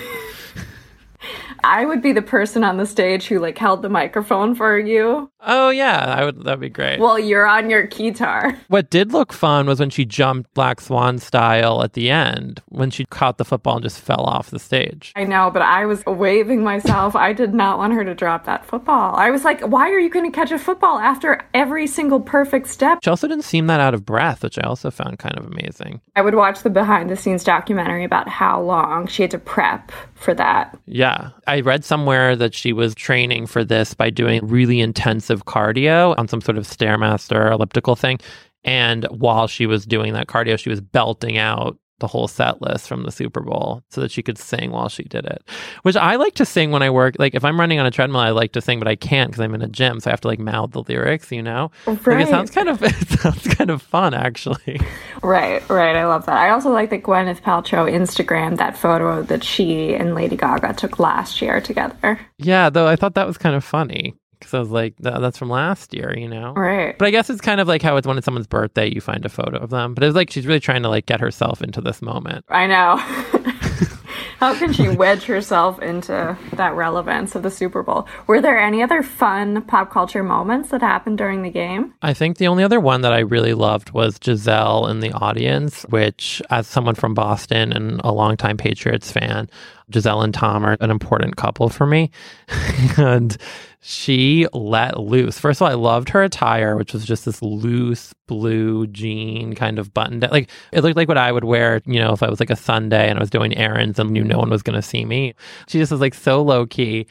I 1.64 1.84
would 1.84 2.02
be 2.02 2.12
the 2.12 2.22
person 2.22 2.64
on 2.64 2.76
the 2.76 2.86
stage 2.86 3.26
who 3.26 3.38
like 3.38 3.58
held 3.58 3.82
the 3.82 3.88
microphone 3.88 4.54
for 4.54 4.78
you. 4.78 5.30
Oh 5.40 5.70
yeah, 5.70 6.14
I 6.16 6.24
would. 6.24 6.44
That'd 6.44 6.60
be 6.60 6.68
great. 6.68 7.00
Well, 7.00 7.18
you're 7.18 7.46
on 7.46 7.70
your 7.70 7.84
guitar. 7.84 8.56
What 8.68 8.90
did 8.90 9.12
look 9.12 9.32
fun 9.32 9.66
was 9.66 9.80
when 9.80 9.90
she 9.90 10.04
jumped 10.04 10.52
Black 10.54 10.80
Swan 10.80 11.18
style 11.18 11.82
at 11.82 11.94
the 11.94 12.10
end 12.10 12.62
when 12.68 12.90
she 12.90 13.04
caught 13.06 13.38
the 13.38 13.44
football 13.44 13.76
and 13.76 13.82
just 13.82 14.00
fell 14.00 14.24
off 14.24 14.50
the 14.50 14.58
stage. 14.58 15.12
I 15.16 15.24
know, 15.24 15.50
but 15.50 15.62
I 15.62 15.86
was 15.86 16.04
waving 16.06 16.62
myself. 16.62 17.16
I 17.16 17.32
did 17.32 17.54
not 17.54 17.78
want 17.78 17.94
her 17.94 18.04
to 18.04 18.14
drop 18.14 18.44
that 18.44 18.66
football. 18.66 19.14
I 19.16 19.30
was 19.30 19.44
like, 19.44 19.60
"Why 19.62 19.90
are 19.90 19.98
you 19.98 20.10
going 20.10 20.30
to 20.30 20.34
catch 20.34 20.52
a 20.52 20.58
football 20.58 20.98
after 20.98 21.40
every 21.54 21.86
single 21.86 22.20
perfect 22.20 22.68
step?" 22.68 22.98
She 23.02 23.10
also 23.10 23.26
didn't 23.26 23.44
seem 23.44 23.66
that 23.68 23.80
out 23.80 23.94
of 23.94 24.04
breath, 24.04 24.42
which 24.42 24.58
I 24.58 24.62
also 24.62 24.90
found 24.90 25.18
kind 25.18 25.38
of 25.38 25.46
amazing. 25.46 26.00
I 26.16 26.22
would 26.22 26.34
watch 26.34 26.62
the 26.62 26.70
behind 26.70 27.10
the 27.10 27.16
scenes 27.16 27.44
documentary 27.44 28.04
about 28.04 28.28
how 28.28 28.60
long 28.60 29.06
she 29.06 29.22
had 29.22 29.30
to 29.32 29.38
prep 29.38 29.90
for 30.14 30.34
that. 30.34 30.78
Yeah. 30.86 31.30
I 31.50 31.62
read 31.62 31.84
somewhere 31.84 32.36
that 32.36 32.54
she 32.54 32.72
was 32.72 32.94
training 32.94 33.48
for 33.48 33.64
this 33.64 33.92
by 33.92 34.08
doing 34.08 34.46
really 34.46 34.78
intensive 34.78 35.46
cardio 35.46 36.16
on 36.16 36.28
some 36.28 36.40
sort 36.40 36.56
of 36.56 36.62
Stairmaster 36.62 37.50
elliptical 37.50 37.96
thing. 37.96 38.20
And 38.62 39.04
while 39.06 39.48
she 39.48 39.66
was 39.66 39.84
doing 39.84 40.12
that 40.12 40.28
cardio, 40.28 40.56
she 40.56 40.68
was 40.68 40.80
belting 40.80 41.38
out 41.38 41.76
the 42.00 42.06
whole 42.06 42.28
set 42.28 42.60
list 42.60 42.88
from 42.88 43.04
the 43.04 43.12
Super 43.12 43.40
Bowl 43.40 43.82
so 43.88 44.00
that 44.00 44.10
she 44.10 44.22
could 44.22 44.38
sing 44.38 44.70
while 44.70 44.88
she 44.88 45.04
did 45.04 45.24
it. 45.24 45.42
Which 45.82 45.96
I 45.96 46.16
like 46.16 46.34
to 46.34 46.44
sing 46.44 46.70
when 46.70 46.82
I 46.82 46.90
work. 46.90 47.16
Like 47.18 47.34
if 47.34 47.44
I'm 47.44 47.58
running 47.58 47.78
on 47.78 47.86
a 47.86 47.90
treadmill, 47.90 48.20
I 48.20 48.30
like 48.30 48.52
to 48.52 48.60
sing, 48.60 48.78
but 48.78 48.88
I 48.88 48.96
can't 48.96 49.30
because 49.30 49.40
I'm 49.40 49.54
in 49.54 49.62
a 49.62 49.68
gym, 49.68 50.00
so 50.00 50.10
I 50.10 50.12
have 50.12 50.20
to 50.22 50.28
like 50.28 50.38
mouth 50.38 50.72
the 50.72 50.82
lyrics. 50.82 51.30
You 51.30 51.42
know, 51.42 51.70
right. 51.86 52.06
like, 52.06 52.26
it 52.26 52.28
sounds 52.28 52.50
kind 52.50 52.68
of 52.68 52.82
it 52.82 53.20
sounds 53.20 53.46
kind 53.54 53.70
of 53.70 53.82
fun 53.82 54.14
actually. 54.14 54.80
Right, 55.22 55.66
right. 55.68 55.96
I 55.96 56.06
love 56.06 56.26
that. 56.26 56.36
I 56.36 56.50
also 56.50 56.70
like 56.70 56.90
that 56.90 57.02
Gwyneth 57.02 57.42
Paltrow 57.42 57.90
Instagram 57.90 58.56
that 58.56 58.76
photo 58.76 59.22
that 59.22 59.44
she 59.44 59.94
and 59.94 60.14
Lady 60.14 60.36
Gaga 60.36 60.74
took 60.74 60.98
last 60.98 61.40
year 61.40 61.60
together. 61.60 62.18
Yeah, 62.38 62.70
though 62.70 62.86
I 62.86 62.96
thought 62.96 63.14
that 63.14 63.26
was 63.26 63.38
kind 63.38 63.54
of 63.54 63.62
funny 63.64 64.14
because 64.40 64.54
I 64.54 64.58
was 64.58 64.70
like, 64.70 64.94
that's 64.98 65.38
from 65.38 65.50
last 65.50 65.94
year, 65.94 66.16
you 66.16 66.28
know? 66.28 66.54
Right. 66.54 66.98
But 66.98 67.06
I 67.06 67.10
guess 67.10 67.30
it's 67.30 67.40
kind 67.40 67.60
of 67.60 67.68
like 67.68 67.82
how 67.82 67.96
it's 67.96 68.06
when 68.06 68.18
it's 68.18 68.24
someone's 68.24 68.46
birthday, 68.46 68.92
you 68.92 69.00
find 69.00 69.24
a 69.24 69.28
photo 69.28 69.58
of 69.58 69.70
them. 69.70 69.94
But 69.94 70.02
it's 70.02 70.16
like 70.16 70.30
she's 70.30 70.46
really 70.46 70.60
trying 70.60 70.82
to 70.82 70.88
like 70.88 71.06
get 71.06 71.20
herself 71.20 71.62
into 71.62 71.80
this 71.80 72.02
moment. 72.02 72.44
I 72.48 72.66
know. 72.66 72.96
how 74.40 74.54
can 74.54 74.72
she 74.72 74.88
wedge 74.88 75.24
herself 75.24 75.80
into 75.82 76.36
that 76.54 76.74
relevance 76.74 77.34
of 77.34 77.42
the 77.42 77.50
Super 77.50 77.82
Bowl? 77.82 78.08
Were 78.26 78.40
there 78.40 78.58
any 78.58 78.82
other 78.82 79.02
fun 79.02 79.62
pop 79.62 79.90
culture 79.90 80.22
moments 80.22 80.70
that 80.70 80.80
happened 80.80 81.18
during 81.18 81.42
the 81.42 81.50
game? 81.50 81.92
I 82.00 82.14
think 82.14 82.38
the 82.38 82.48
only 82.48 82.64
other 82.64 82.80
one 82.80 83.02
that 83.02 83.12
I 83.12 83.18
really 83.18 83.52
loved 83.52 83.90
was 83.90 84.18
Gisele 84.18 84.86
in 84.86 85.00
the 85.00 85.12
audience, 85.12 85.82
which, 85.90 86.40
as 86.48 86.66
someone 86.66 86.94
from 86.94 87.12
Boston 87.12 87.70
and 87.70 88.00
a 88.02 88.12
longtime 88.12 88.56
Patriots 88.56 89.12
fan, 89.12 89.50
Gisele 89.90 90.22
and 90.22 90.34
Tom 90.34 90.64
are 90.64 90.76
an 90.80 90.90
important 90.90 91.36
couple 91.36 91.68
for 91.68 91.86
me. 91.86 92.10
and 92.96 93.36
she 93.80 94.46
let 94.52 95.00
loose. 95.00 95.38
First 95.38 95.60
of 95.60 95.66
all, 95.66 95.70
I 95.70 95.74
loved 95.74 96.10
her 96.10 96.22
attire, 96.22 96.76
which 96.76 96.92
was 96.92 97.04
just 97.04 97.24
this 97.24 97.40
loose 97.40 98.14
blue 98.26 98.86
jean 98.88 99.54
kind 99.54 99.78
of 99.78 99.94
button 99.94 100.20
down. 100.20 100.30
Like 100.30 100.50
it 100.72 100.82
looked 100.82 100.96
like 100.96 101.08
what 101.08 101.16
I 101.18 101.32
would 101.32 101.44
wear, 101.44 101.80
you 101.86 101.98
know, 101.98 102.12
if 102.12 102.22
I 102.22 102.28
was 102.28 102.40
like 102.40 102.50
a 102.50 102.56
Sunday 102.56 103.08
and 103.08 103.18
I 103.18 103.22
was 103.22 103.30
doing 103.30 103.56
errands 103.56 103.98
and 103.98 104.10
knew 104.10 104.24
no 104.24 104.38
one 104.38 104.50
was 104.50 104.62
going 104.62 104.76
to 104.76 104.82
see 104.86 105.04
me. 105.04 105.34
She 105.68 105.78
just 105.78 105.92
was 105.92 106.00
like 106.00 106.14
so 106.14 106.42
low 106.42 106.66
key. 106.66 107.06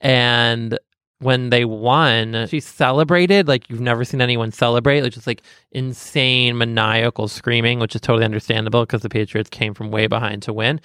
And 0.00 0.78
when 1.24 1.50
they 1.50 1.64
won, 1.64 2.46
she 2.48 2.60
celebrated 2.60 3.48
like 3.48 3.68
you've 3.70 3.80
never 3.80 4.04
seen 4.04 4.20
anyone 4.20 4.50
celebrate, 4.50 5.02
like 5.02 5.12
just 5.12 5.26
like 5.26 5.42
insane 5.72 6.58
maniacal 6.58 7.28
screaming, 7.28 7.78
which 7.78 7.94
is 7.94 8.00
totally 8.00 8.24
understandable 8.24 8.82
because 8.82 9.02
the 9.02 9.08
Patriots 9.08 9.48
came 9.50 9.74
from 9.74 9.90
way 9.90 10.06
behind 10.06 10.42
to 10.42 10.52
win. 10.52 10.80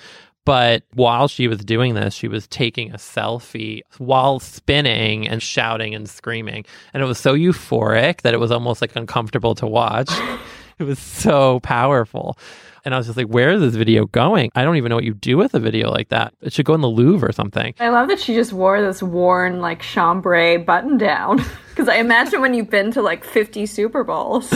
But 0.45 0.83
while 0.93 1.27
she 1.27 1.47
was 1.47 1.59
doing 1.59 1.93
this, 1.93 2.13
she 2.13 2.27
was 2.27 2.47
taking 2.47 2.91
a 2.91 2.97
selfie 2.97 3.81
while 3.97 4.39
spinning 4.39 5.27
and 5.27 5.43
shouting 5.43 5.93
and 5.93 6.09
screaming. 6.09 6.65
And 6.93 7.03
it 7.03 7.05
was 7.05 7.19
so 7.19 7.35
euphoric 7.35 8.21
that 8.21 8.33
it 8.33 8.39
was 8.39 8.51
almost 8.51 8.81
like 8.81 8.95
uncomfortable 8.95 9.53
to 9.55 9.67
watch. 9.67 10.09
it 10.79 10.83
was 10.83 10.97
so 10.97 11.59
powerful. 11.59 12.37
And 12.85 12.95
I 12.95 12.97
was 12.97 13.07
just 13.07 13.17
like, 13.17 13.27
where 13.27 13.51
is 13.51 13.61
this 13.61 13.75
video 13.75 14.05
going? 14.05 14.51
I 14.55 14.63
don't 14.63 14.77
even 14.77 14.89
know 14.89 14.95
what 14.95 15.03
you 15.03 15.13
do 15.13 15.37
with 15.37 15.53
a 15.53 15.59
video 15.59 15.91
like 15.91 16.09
that. 16.09 16.33
It 16.41 16.53
should 16.53 16.65
go 16.65 16.73
in 16.73 16.81
the 16.81 16.89
Louvre 16.89 17.27
or 17.27 17.31
something. 17.33 17.75
I 17.79 17.89
love 17.89 18.07
that 18.07 18.19
she 18.19 18.33
just 18.33 18.53
wore 18.53 18.81
this 18.81 19.03
worn, 19.03 19.59
like, 19.59 19.81
chambray 19.81 20.57
button 20.57 20.97
down. 20.97 21.43
Because 21.69 21.95
I 21.95 21.99
imagine 21.99 22.41
when 22.41 22.53
you've 22.53 22.69
been 22.69 22.91
to 22.91 23.01
like 23.01 23.23
50 23.23 23.65
Super 23.65 24.03
Bowls. 24.03 24.53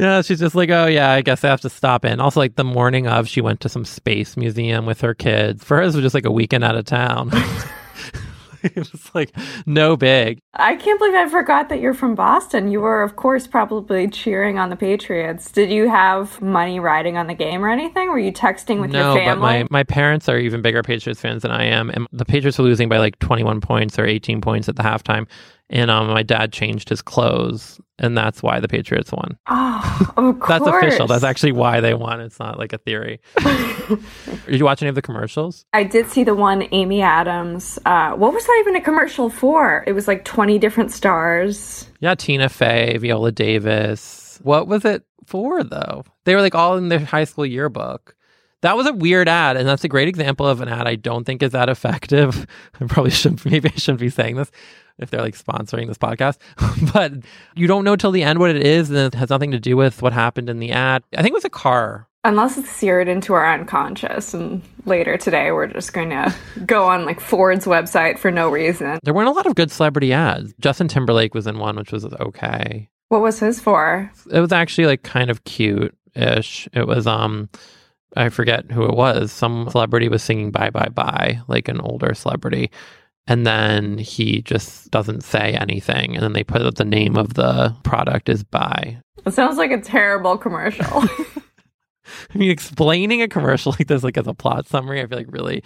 Yeah, 0.00 0.22
she's 0.22 0.40
just 0.40 0.54
like, 0.54 0.70
oh 0.70 0.86
yeah, 0.86 1.10
I 1.10 1.20
guess 1.20 1.44
I 1.44 1.48
have 1.48 1.60
to 1.60 1.68
stop 1.68 2.06
in. 2.06 2.20
Also, 2.20 2.40
like 2.40 2.56
the 2.56 2.64
morning 2.64 3.06
of, 3.06 3.28
she 3.28 3.42
went 3.42 3.60
to 3.60 3.68
some 3.68 3.84
space 3.84 4.34
museum 4.34 4.86
with 4.86 5.02
her 5.02 5.12
kids. 5.12 5.62
For 5.62 5.76
hers, 5.76 5.94
was 5.94 6.02
just 6.02 6.14
like 6.14 6.24
a 6.24 6.32
weekend 6.32 6.64
out 6.64 6.74
of 6.74 6.86
town. 6.86 7.30
it 8.62 8.76
was 8.76 9.14
like 9.14 9.30
no 9.66 9.98
big. 9.98 10.38
I 10.54 10.76
can't 10.76 10.98
believe 10.98 11.14
I 11.14 11.28
forgot 11.28 11.68
that 11.68 11.80
you're 11.80 11.92
from 11.92 12.14
Boston. 12.14 12.70
You 12.70 12.80
were, 12.80 13.02
of 13.02 13.16
course, 13.16 13.46
probably 13.46 14.08
cheering 14.08 14.58
on 14.58 14.70
the 14.70 14.76
Patriots. 14.76 15.52
Did 15.52 15.70
you 15.70 15.90
have 15.90 16.40
money 16.40 16.80
riding 16.80 17.18
on 17.18 17.26
the 17.26 17.34
game 17.34 17.62
or 17.62 17.68
anything? 17.68 18.08
Were 18.08 18.18
you 18.18 18.32
texting 18.32 18.80
with 18.80 18.92
no, 18.92 19.12
your 19.12 19.22
family? 19.22 19.34
but 19.34 19.38
my, 19.38 19.66
my 19.70 19.82
parents 19.82 20.30
are 20.30 20.38
even 20.38 20.62
bigger 20.62 20.82
Patriots 20.82 21.20
fans 21.20 21.42
than 21.42 21.50
I 21.50 21.64
am. 21.64 21.90
And 21.90 22.06
the 22.10 22.24
Patriots 22.24 22.56
were 22.56 22.64
losing 22.64 22.88
by 22.88 22.96
like 22.96 23.18
21 23.18 23.60
points 23.60 23.98
or 23.98 24.06
18 24.06 24.40
points 24.40 24.66
at 24.66 24.76
the 24.76 24.82
halftime. 24.82 25.26
And 25.70 25.88
um, 25.90 26.08
my 26.08 26.24
dad 26.24 26.52
changed 26.52 26.88
his 26.88 27.00
clothes, 27.00 27.80
and 27.98 28.18
that's 28.18 28.42
why 28.42 28.58
the 28.58 28.68
Patriots 28.68 29.12
won. 29.12 29.38
Oh, 30.16 30.30
of 30.30 30.40
course. 30.40 30.48
That's 30.48 30.66
official. 30.66 31.06
That's 31.06 31.24
actually 31.24 31.52
why 31.52 31.80
they 31.80 31.94
won. 31.94 32.20
It's 32.20 32.38
not 32.38 32.58
like 32.58 32.72
a 32.72 32.78
theory. 32.78 33.20
Did 33.38 34.00
you 34.48 34.64
watch 34.64 34.82
any 34.82 34.88
of 34.88 34.94
the 34.94 35.02
commercials? 35.02 35.64
I 35.72 35.84
did 35.84 36.08
see 36.08 36.24
the 36.24 36.34
one 36.34 36.68
Amy 36.72 37.00
Adams. 37.00 37.78
Uh, 37.86 38.12
what 38.12 38.34
was 38.34 38.44
that 38.44 38.56
even 38.60 38.76
a 38.76 38.80
commercial 38.80 39.30
for? 39.30 39.84
It 39.86 39.92
was 39.92 40.08
like 40.08 40.24
20 40.24 40.58
different 40.58 40.90
stars. 40.90 41.88
Yeah, 42.00 42.14
Tina 42.16 42.48
Fey, 42.48 42.98
Viola 42.98 43.32
Davis. 43.32 44.40
What 44.42 44.66
was 44.66 44.84
it 44.84 45.04
for 45.24 45.62
though? 45.62 46.04
They 46.24 46.34
were 46.34 46.42
like 46.42 46.54
all 46.54 46.76
in 46.76 46.88
their 46.88 46.98
high 46.98 47.24
school 47.24 47.46
yearbook. 47.46 48.14
That 48.62 48.76
was 48.76 48.86
a 48.86 48.92
weird 48.92 49.28
ad, 49.28 49.56
and 49.56 49.66
that's 49.66 49.84
a 49.84 49.88
great 49.88 50.08
example 50.08 50.46
of 50.46 50.60
an 50.60 50.68
ad 50.68 50.86
I 50.86 50.96
don't 50.96 51.24
think 51.24 51.42
is 51.42 51.52
that 51.52 51.70
effective. 51.70 52.46
I 52.80 52.84
probably 52.86 53.10
shouldn't. 53.10 53.46
Maybe 53.46 53.70
I 53.70 53.78
shouldn't 53.78 54.00
be 54.00 54.10
saying 54.10 54.36
this 54.36 54.50
if 55.00 55.10
they're 55.10 55.20
like 55.22 55.36
sponsoring 55.36 55.88
this 55.88 55.98
podcast, 55.98 56.38
but 56.92 57.12
you 57.54 57.66
don't 57.66 57.84
know 57.84 57.96
till 57.96 58.12
the 58.12 58.22
end 58.22 58.38
what 58.38 58.54
it 58.54 58.64
is, 58.64 58.90
and 58.90 58.98
it 58.98 59.14
has 59.14 59.30
nothing 59.30 59.50
to 59.50 59.60
do 59.60 59.76
with 59.76 60.02
what 60.02 60.12
happened 60.12 60.48
in 60.48 60.58
the 60.58 60.72
ad. 60.72 61.02
I 61.16 61.22
think 61.22 61.32
it 61.32 61.34
was 61.34 61.44
a 61.44 61.50
car. 61.50 62.06
Unless 62.22 62.58
it's 62.58 62.70
seared 62.70 63.08
into 63.08 63.32
our 63.32 63.50
unconscious, 63.50 64.34
and 64.34 64.62
later 64.84 65.16
today 65.16 65.52
we're 65.52 65.68
just 65.68 65.94
going 65.94 66.10
to 66.10 66.34
go 66.66 66.84
on 66.84 67.06
like 67.06 67.18
Ford's 67.18 67.64
website 67.64 68.18
for 68.18 68.30
no 68.30 68.50
reason. 68.50 68.98
There 69.02 69.14
weren't 69.14 69.28
a 69.28 69.32
lot 69.32 69.46
of 69.46 69.54
good 69.54 69.70
celebrity 69.70 70.12
ads. 70.12 70.52
Justin 70.60 70.88
Timberlake 70.88 71.34
was 71.34 71.46
in 71.46 71.58
one, 71.58 71.76
which 71.76 71.92
was 71.92 72.04
okay. 72.04 72.90
What 73.08 73.22
was 73.22 73.40
his 73.40 73.58
for? 73.58 74.10
It 74.30 74.40
was 74.40 74.52
actually 74.52 74.86
like 74.86 75.02
kind 75.02 75.30
of 75.30 75.44
cute 75.44 75.96
ish. 76.14 76.68
It 76.72 76.86
was 76.86 77.06
um 77.06 77.48
I 78.16 78.28
forget 78.28 78.70
who 78.70 78.84
it 78.84 78.94
was. 78.94 79.32
Some 79.32 79.68
celebrity 79.70 80.08
was 80.08 80.22
singing 80.22 80.50
bye 80.50 80.70
bye 80.70 80.88
bye, 80.88 81.40
like 81.48 81.68
an 81.68 81.80
older 81.80 82.14
celebrity. 82.14 82.70
And 83.30 83.46
then 83.46 83.96
he 83.96 84.42
just 84.42 84.90
doesn't 84.90 85.22
say 85.22 85.52
anything. 85.52 86.16
And 86.16 86.22
then 86.24 86.32
they 86.32 86.42
put 86.42 86.74
the 86.74 86.84
name 86.84 87.16
of 87.16 87.34
the 87.34 87.72
product 87.84 88.28
is 88.28 88.42
bye. 88.42 88.98
It 89.24 89.32
sounds 89.32 89.56
like 89.56 89.70
a 89.70 89.80
terrible 89.80 90.36
commercial. 90.36 91.04
I 92.34 92.38
mean, 92.38 92.50
explaining 92.50 93.22
a 93.22 93.28
commercial 93.28 93.72
like 93.78 93.86
this, 93.86 94.02
like 94.02 94.18
as 94.18 94.26
a 94.26 94.34
plot 94.34 94.66
summary, 94.66 95.00
I 95.00 95.06
feel 95.06 95.18
like 95.18 95.30
really 95.30 95.62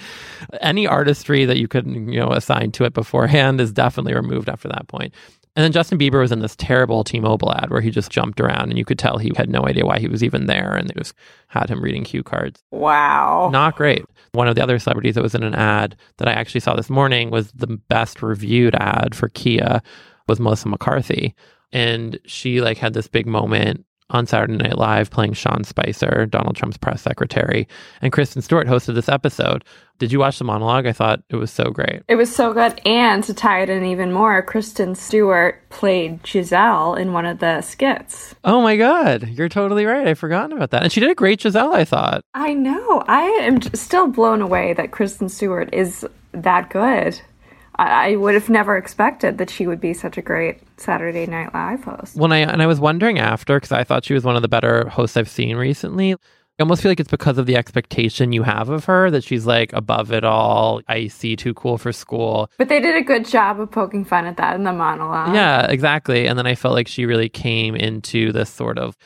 any 0.60 0.86
artistry 0.86 1.46
that 1.46 1.56
you 1.56 1.66
could, 1.66 1.86
you 1.86 2.20
know, 2.20 2.32
assign 2.32 2.70
to 2.72 2.84
it 2.84 2.92
beforehand 2.92 3.62
is 3.62 3.72
definitely 3.72 4.12
removed 4.12 4.50
after 4.50 4.68
that 4.68 4.88
point. 4.88 5.14
And 5.56 5.64
then 5.64 5.72
Justin 5.72 5.98
Bieber 5.98 6.20
was 6.20 6.32
in 6.32 6.40
this 6.40 6.56
terrible 6.56 7.02
T-Mobile 7.02 7.54
ad 7.54 7.70
where 7.70 7.80
he 7.80 7.90
just 7.90 8.10
jumped 8.10 8.40
around 8.40 8.70
and 8.70 8.78
you 8.78 8.84
could 8.84 8.98
tell 8.98 9.16
he 9.16 9.32
had 9.36 9.48
no 9.48 9.66
idea 9.66 9.86
why 9.86 10.00
he 10.00 10.08
was 10.08 10.22
even 10.22 10.46
there 10.46 10.74
and 10.74 10.88
they 10.88 10.94
just 10.94 11.14
had 11.46 11.70
him 11.70 11.80
reading 11.80 12.04
cue 12.04 12.24
cards. 12.24 12.62
wow. 12.72 13.48
Not 13.50 13.76
great. 13.76 14.04
One 14.34 14.48
of 14.48 14.56
the 14.56 14.62
other 14.62 14.78
celebrities 14.80 15.14
that 15.14 15.22
was 15.22 15.34
in 15.34 15.44
an 15.44 15.54
ad 15.54 15.96
that 16.18 16.28
I 16.28 16.32
actually 16.32 16.60
saw 16.60 16.74
this 16.74 16.90
morning 16.90 17.30
was 17.30 17.52
the 17.52 17.68
best 17.68 18.20
reviewed 18.20 18.74
ad 18.74 19.14
for 19.14 19.28
Kia 19.28 19.80
was 20.26 20.40
Melissa 20.40 20.68
McCarthy. 20.68 21.34
And 21.72 22.18
she 22.26 22.60
like 22.60 22.78
had 22.78 22.94
this 22.94 23.06
big 23.06 23.26
moment 23.26 23.84
on 24.10 24.26
Saturday 24.26 24.56
Night 24.56 24.76
Live 24.76 25.10
playing 25.10 25.32
Sean 25.32 25.64
Spicer, 25.64 26.26
Donald 26.26 26.56
Trump's 26.56 26.76
press 26.76 27.02
secretary. 27.02 27.66
And 28.02 28.12
Kristen 28.12 28.42
Stewart 28.42 28.66
hosted 28.66 28.94
this 28.94 29.08
episode. 29.08 29.64
Did 29.98 30.12
you 30.12 30.18
watch 30.18 30.38
the 30.38 30.44
monologue? 30.44 30.86
I 30.86 30.92
thought 30.92 31.22
it 31.30 31.36
was 31.36 31.50
so 31.50 31.70
great. 31.70 32.02
It 32.08 32.16
was 32.16 32.34
so 32.34 32.52
good. 32.52 32.80
And 32.84 33.22
to 33.24 33.32
tie 33.32 33.62
it 33.62 33.70
in 33.70 33.84
even 33.84 34.12
more, 34.12 34.42
Kristen 34.42 34.94
Stewart 34.94 35.62
played 35.70 36.22
Gisele 36.22 36.94
in 36.96 37.12
one 37.12 37.26
of 37.26 37.38
the 37.38 37.60
skits. 37.62 38.34
Oh 38.44 38.60
my 38.60 38.76
God. 38.76 39.28
You're 39.28 39.48
totally 39.48 39.86
right. 39.86 40.06
I've 40.06 40.18
forgotten 40.18 40.56
about 40.56 40.70
that. 40.72 40.82
And 40.82 40.92
she 40.92 41.00
did 41.00 41.10
a 41.10 41.14
great 41.14 41.40
Gisele, 41.40 41.72
I 41.72 41.84
thought. 41.84 42.22
I 42.34 42.54
know. 42.54 43.04
I 43.06 43.22
am 43.42 43.62
still 43.74 44.08
blown 44.08 44.42
away 44.42 44.74
that 44.74 44.90
Kristen 44.90 45.28
Stewart 45.28 45.72
is 45.72 46.06
that 46.32 46.70
good. 46.70 47.20
I, 47.76 48.16
would 48.16 48.34
have 48.34 48.48
never 48.48 48.76
expected 48.76 49.38
that 49.38 49.50
she 49.50 49.66
would 49.66 49.80
be 49.80 49.94
such 49.94 50.16
a 50.16 50.22
great 50.22 50.60
Saturday 50.76 51.26
Night 51.26 51.52
Live 51.52 51.84
host. 51.84 52.16
When 52.16 52.32
I 52.32 52.38
and 52.38 52.62
I 52.62 52.66
was 52.66 52.80
wondering 52.80 53.18
after 53.18 53.56
because 53.56 53.72
I 53.72 53.84
thought 53.84 54.04
she 54.04 54.14
was 54.14 54.24
one 54.24 54.36
of 54.36 54.42
the 54.42 54.48
better 54.48 54.88
hosts 54.88 55.16
I've 55.16 55.28
seen 55.28 55.56
recently. 55.56 56.14
I 56.56 56.62
almost 56.62 56.82
feel 56.82 56.90
like 56.92 57.00
it's 57.00 57.10
because 57.10 57.36
of 57.36 57.46
the 57.46 57.56
expectation 57.56 58.32
you 58.32 58.44
have 58.44 58.68
of 58.68 58.84
her 58.84 59.10
that 59.10 59.24
she's 59.24 59.44
like 59.44 59.72
above 59.72 60.12
it 60.12 60.22
all, 60.22 60.80
icy, 60.86 61.34
too 61.34 61.52
cool 61.52 61.78
for 61.78 61.90
school. 61.90 62.48
But 62.58 62.68
they 62.68 62.78
did 62.78 62.94
a 62.94 63.02
good 63.02 63.24
job 63.24 63.58
of 63.58 63.72
poking 63.72 64.04
fun 64.04 64.24
at 64.24 64.36
that 64.36 64.54
in 64.54 64.62
the 64.62 64.72
monologue. 64.72 65.34
Yeah, 65.34 65.66
exactly. 65.66 66.28
And 66.28 66.38
then 66.38 66.46
I 66.46 66.54
felt 66.54 66.74
like 66.74 66.86
she 66.86 67.06
really 67.06 67.28
came 67.28 67.74
into 67.74 68.30
this 68.30 68.50
sort 68.50 68.78
of 68.78 68.96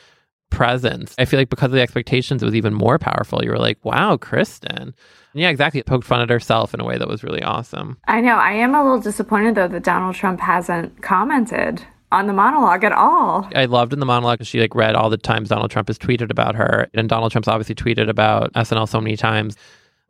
presence. 0.49 1.15
I 1.17 1.25
feel 1.25 1.39
like 1.39 1.49
because 1.49 1.67
of 1.67 1.73
the 1.73 1.81
expectations, 1.81 2.41
it 2.41 2.45
was 2.45 2.55
even 2.55 2.73
more 2.73 2.97
powerful. 2.97 3.43
You 3.43 3.51
were 3.51 3.59
like, 3.59 3.83
wow, 3.83 4.17
Kristen. 4.17 4.93
Yeah, 5.33 5.49
exactly. 5.49 5.79
It 5.79 5.85
poked 5.85 6.05
fun 6.05 6.21
at 6.21 6.29
herself 6.29 6.73
in 6.73 6.79
a 6.79 6.85
way 6.85 6.97
that 6.97 7.07
was 7.07 7.23
really 7.23 7.43
awesome. 7.43 7.97
I 8.07 8.21
know. 8.21 8.35
I 8.35 8.53
am 8.53 8.73
a 8.73 8.83
little 8.83 8.99
disappointed, 8.99 9.55
though, 9.55 9.67
that 9.67 9.83
Donald 9.83 10.15
Trump 10.15 10.39
hasn't 10.39 11.01
commented 11.01 11.83
on 12.11 12.27
the 12.27 12.33
monologue 12.33 12.83
at 12.83 12.91
all. 12.91 13.47
I 13.53 13.65
loved 13.65 13.93
in 13.93 13.99
the 13.99 14.05
monologue 14.05 14.43
she 14.43 14.59
like 14.59 14.73
read 14.73 14.95
all 14.95 15.09
the 15.09 15.17
times 15.17 15.49
Donald 15.49 15.69
Trump 15.69 15.87
has 15.89 15.99
tweeted 15.99 16.31
about 16.31 16.55
her, 16.55 16.87
and 16.93 17.07
Donald 17.07 17.31
Trump's 17.31 17.47
obviously 17.47 17.75
tweeted 17.75 18.09
about 18.09 18.51
SNL 18.53 18.89
so 18.89 18.99
many 18.99 19.15
times. 19.15 19.55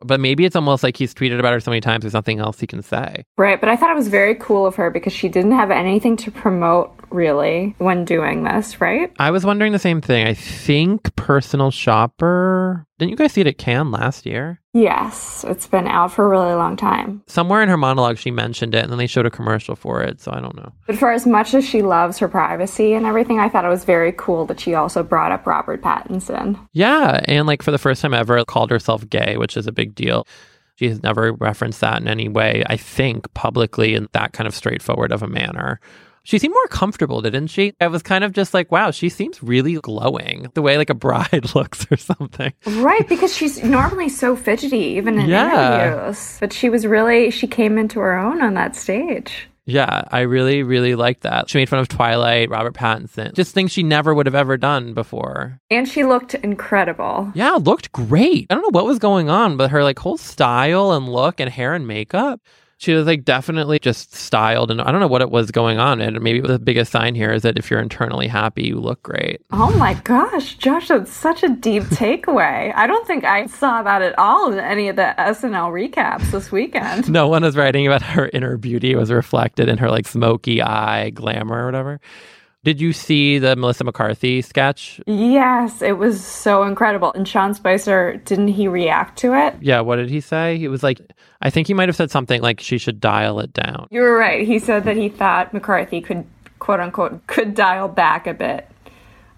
But 0.02 0.20
maybe 0.20 0.44
it's 0.44 0.56
almost 0.56 0.82
like 0.82 0.96
he's 0.96 1.14
tweeted 1.14 1.38
about 1.38 1.52
her 1.52 1.60
so 1.60 1.70
many 1.70 1.80
times. 1.80 2.02
There's 2.02 2.14
nothing 2.14 2.40
else 2.40 2.60
he 2.60 2.66
can 2.66 2.82
say. 2.82 3.24
Right, 3.36 3.60
but 3.60 3.68
I 3.68 3.76
thought 3.76 3.90
it 3.90 3.96
was 3.96 4.08
very 4.08 4.34
cool 4.34 4.66
of 4.66 4.74
her 4.76 4.90
because 4.90 5.12
she 5.12 5.28
didn't 5.28 5.52
have 5.52 5.70
anything 5.70 6.16
to 6.18 6.30
promote 6.30 6.92
really 7.10 7.74
when 7.78 8.04
doing 8.04 8.44
this, 8.44 8.80
right? 8.80 9.12
I 9.18 9.30
was 9.30 9.44
wondering 9.44 9.72
the 9.72 9.78
same 9.78 10.00
thing. 10.00 10.26
I 10.26 10.34
think 10.34 11.14
Personal 11.16 11.70
Shopper. 11.70 12.86
Didn't 13.00 13.12
you 13.12 13.16
guys 13.16 13.32
see 13.32 13.40
it 13.40 13.46
at 13.46 13.56
Cannes 13.56 13.92
last 13.92 14.26
year? 14.26 14.60
Yes, 14.74 15.42
it's 15.48 15.66
been 15.66 15.86
out 15.86 16.12
for 16.12 16.26
a 16.26 16.28
really 16.28 16.52
long 16.52 16.76
time. 16.76 17.22
Somewhere 17.26 17.62
in 17.62 17.70
her 17.70 17.78
monologue, 17.78 18.18
she 18.18 18.30
mentioned 18.30 18.74
it, 18.74 18.82
and 18.82 18.92
then 18.92 18.98
they 18.98 19.06
showed 19.06 19.24
a 19.24 19.30
commercial 19.30 19.74
for 19.74 20.02
it. 20.02 20.20
So 20.20 20.30
I 20.30 20.38
don't 20.38 20.54
know. 20.54 20.70
But 20.86 20.98
for 20.98 21.10
as 21.10 21.26
much 21.26 21.54
as 21.54 21.66
she 21.66 21.80
loves 21.80 22.18
her 22.18 22.28
privacy 22.28 22.92
and 22.92 23.06
everything, 23.06 23.40
I 23.40 23.48
thought 23.48 23.64
it 23.64 23.70
was 23.70 23.86
very 23.86 24.12
cool 24.18 24.44
that 24.44 24.60
she 24.60 24.74
also 24.74 25.02
brought 25.02 25.32
up 25.32 25.46
Robert 25.46 25.80
Pattinson. 25.80 26.58
Yeah, 26.74 27.20
and 27.24 27.46
like 27.46 27.62
for 27.62 27.70
the 27.70 27.78
first 27.78 28.02
time 28.02 28.12
ever, 28.12 28.44
called 28.44 28.70
herself 28.70 29.08
gay, 29.08 29.38
which 29.38 29.56
is 29.56 29.66
a 29.66 29.72
big 29.72 29.94
deal. 29.94 30.26
She 30.76 30.86
has 30.90 31.02
never 31.02 31.32
referenced 31.32 31.80
that 31.80 32.02
in 32.02 32.06
any 32.06 32.28
way, 32.28 32.64
I 32.66 32.76
think, 32.76 33.32
publicly 33.32 33.94
in 33.94 34.08
that 34.12 34.34
kind 34.34 34.46
of 34.46 34.54
straightforward 34.54 35.10
of 35.10 35.22
a 35.22 35.26
manner. 35.26 35.80
She 36.22 36.38
seemed 36.38 36.52
more 36.54 36.66
comfortable, 36.68 37.22
didn't 37.22 37.46
she? 37.48 37.72
I 37.80 37.86
was 37.86 38.02
kind 38.02 38.24
of 38.24 38.32
just 38.32 38.52
like, 38.54 38.70
wow, 38.70 38.90
she 38.90 39.08
seems 39.08 39.42
really 39.42 39.74
glowing, 39.74 40.48
the 40.54 40.62
way 40.62 40.76
like 40.76 40.90
a 40.90 40.94
bride 40.94 41.50
looks 41.54 41.86
or 41.90 41.96
something. 41.96 42.52
Right, 42.66 43.08
because 43.08 43.34
she's 43.34 43.62
normally 43.64 44.08
so 44.08 44.36
fidgety, 44.36 44.76
even 44.96 45.18
in 45.18 45.28
Yeah. 45.30 45.94
interviews. 45.96 46.36
But 46.40 46.52
she 46.52 46.68
was 46.68 46.86
really, 46.86 47.30
she 47.30 47.46
came 47.46 47.78
into 47.78 48.00
her 48.00 48.16
own 48.18 48.42
on 48.42 48.54
that 48.54 48.76
stage. 48.76 49.48
Yeah, 49.66 50.02
I 50.10 50.20
really, 50.22 50.62
really 50.64 50.94
liked 50.96 51.20
that. 51.22 51.48
She 51.48 51.58
made 51.58 51.68
fun 51.68 51.78
of 51.78 51.86
Twilight, 51.86 52.50
Robert 52.50 52.74
Pattinson, 52.74 53.34
just 53.34 53.54
things 53.54 53.70
she 53.70 53.82
never 53.84 54.12
would 54.12 54.26
have 54.26 54.34
ever 54.34 54.56
done 54.56 54.94
before. 54.94 55.60
And 55.70 55.88
she 55.88 56.02
looked 56.04 56.34
incredible. 56.34 57.30
Yeah, 57.34 57.52
looked 57.52 57.92
great. 57.92 58.46
I 58.50 58.54
don't 58.54 58.62
know 58.62 58.76
what 58.78 58.86
was 58.86 58.98
going 58.98 59.30
on, 59.30 59.56
but 59.56 59.70
her 59.70 59.84
like 59.84 59.98
whole 59.98 60.16
style 60.18 60.92
and 60.92 61.08
look 61.08 61.38
and 61.40 61.48
hair 61.50 61.74
and 61.74 61.86
makeup 61.86 62.40
She 62.80 62.94
was 62.94 63.06
like 63.06 63.26
definitely 63.26 63.78
just 63.78 64.14
styled, 64.14 64.70
and 64.70 64.80
I 64.80 64.90
don't 64.90 65.02
know 65.02 65.06
what 65.06 65.20
it 65.20 65.30
was 65.30 65.50
going 65.50 65.78
on. 65.78 66.00
And 66.00 66.18
maybe 66.22 66.40
the 66.40 66.58
biggest 66.58 66.90
sign 66.90 67.14
here 67.14 67.30
is 67.30 67.42
that 67.42 67.58
if 67.58 67.70
you're 67.70 67.78
internally 67.78 68.26
happy, 68.26 68.62
you 68.62 68.80
look 68.80 69.02
great. 69.02 69.42
Oh 69.52 69.70
my 69.76 69.92
gosh, 69.92 70.54
Josh, 70.56 70.88
that's 70.88 71.12
such 71.12 71.42
a 71.42 71.50
deep 71.50 71.82
takeaway. 71.90 72.72
I 72.74 72.86
don't 72.86 73.06
think 73.06 73.24
I 73.24 73.48
saw 73.48 73.82
that 73.82 74.00
at 74.00 74.18
all 74.18 74.50
in 74.50 74.58
any 74.58 74.88
of 74.88 74.96
the 74.96 75.14
SNL 75.18 75.70
recaps 75.70 76.30
this 76.30 76.50
weekend. 76.50 77.10
No 77.10 77.28
one 77.28 77.42
was 77.42 77.54
writing 77.54 77.86
about 77.86 78.00
her 78.00 78.30
inner 78.32 78.56
beauty 78.56 78.94
was 78.94 79.12
reflected 79.12 79.68
in 79.68 79.76
her 79.76 79.90
like 79.90 80.08
smoky 80.08 80.62
eye 80.62 81.10
glamour 81.10 81.64
or 81.64 81.66
whatever. 81.66 82.00
Did 82.62 82.78
you 82.78 82.92
see 82.92 83.38
the 83.38 83.56
Melissa 83.56 83.84
McCarthy 83.84 84.42
sketch? 84.42 85.00
Yes, 85.06 85.80
it 85.80 85.96
was 85.96 86.22
so 86.22 86.62
incredible. 86.64 87.10
And 87.14 87.26
Sean 87.26 87.54
Spicer, 87.54 88.16
didn't 88.26 88.48
he 88.48 88.68
react 88.68 89.18
to 89.20 89.32
it? 89.32 89.54
Yeah, 89.62 89.80
what 89.80 89.96
did 89.96 90.10
he 90.10 90.20
say? 90.20 90.58
He 90.58 90.68
was 90.68 90.82
like, 90.82 91.00
I 91.40 91.48
think 91.48 91.68
he 91.68 91.74
might 91.74 91.88
have 91.88 91.96
said 91.96 92.10
something 92.10 92.42
like 92.42 92.60
she 92.60 92.76
should 92.76 93.00
dial 93.00 93.40
it 93.40 93.54
down. 93.54 93.86
You 93.90 94.02
were 94.02 94.14
right. 94.14 94.46
He 94.46 94.58
said 94.58 94.84
that 94.84 94.96
he 94.96 95.08
thought 95.08 95.54
McCarthy 95.54 96.02
could, 96.02 96.26
quote 96.58 96.80
unquote, 96.80 97.26
could 97.26 97.54
dial 97.54 97.88
back 97.88 98.26
a 98.26 98.34
bit. 98.34 98.68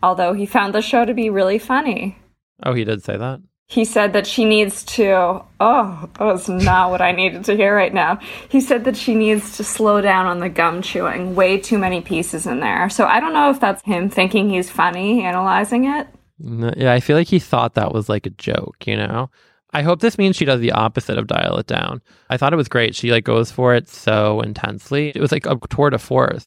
Although 0.02 0.32
he 0.32 0.44
found 0.44 0.74
the 0.74 0.82
show 0.82 1.04
to 1.04 1.14
be 1.14 1.30
really 1.30 1.60
funny. 1.60 2.18
Oh, 2.64 2.74
he 2.74 2.82
did 2.82 3.04
say 3.04 3.16
that? 3.16 3.40
He 3.68 3.84
said 3.84 4.12
that 4.12 4.26
she 4.26 4.44
needs 4.44 4.84
to 4.84 5.42
oh 5.60 6.08
that 6.18 6.24
was 6.24 6.48
not 6.48 6.90
what 6.90 7.00
i 7.00 7.12
needed 7.12 7.44
to 7.44 7.56
hear 7.56 7.74
right 7.74 7.94
now. 7.94 8.18
He 8.48 8.60
said 8.60 8.84
that 8.84 8.96
she 8.96 9.14
needs 9.14 9.56
to 9.56 9.64
slow 9.64 10.00
down 10.00 10.26
on 10.26 10.40
the 10.40 10.48
gum 10.48 10.82
chewing. 10.82 11.34
Way 11.34 11.58
too 11.58 11.78
many 11.78 12.00
pieces 12.00 12.46
in 12.46 12.60
there. 12.60 12.90
So 12.90 13.06
i 13.06 13.20
don't 13.20 13.32
know 13.32 13.50
if 13.50 13.60
that's 13.60 13.82
him 13.82 14.10
thinking 14.10 14.50
he's 14.50 14.70
funny 14.70 15.22
analyzing 15.24 15.86
it. 15.86 16.06
Yeah 16.38 16.92
i 16.92 17.00
feel 17.00 17.16
like 17.16 17.28
he 17.28 17.38
thought 17.38 17.74
that 17.74 17.92
was 17.92 18.08
like 18.08 18.26
a 18.26 18.30
joke 18.30 18.86
you 18.86 18.96
know? 18.96 19.30
I 19.74 19.80
hope 19.80 20.00
this 20.00 20.18
means 20.18 20.36
she 20.36 20.44
does 20.44 20.60
the 20.60 20.72
opposite 20.72 21.16
of 21.16 21.26
dial 21.26 21.56
it 21.56 21.66
down. 21.66 22.02
I 22.28 22.36
thought 22.36 22.52
it 22.52 22.56
was 22.56 22.68
great. 22.68 22.94
She 22.94 23.10
like 23.10 23.24
goes 23.24 23.50
for 23.50 23.74
it 23.74 23.88
so 23.88 24.42
intensely. 24.42 25.12
It 25.14 25.20
was 25.20 25.32
like 25.32 25.46
a 25.46 25.56
tour 25.70 25.88
de 25.88 25.98
force 25.98 26.46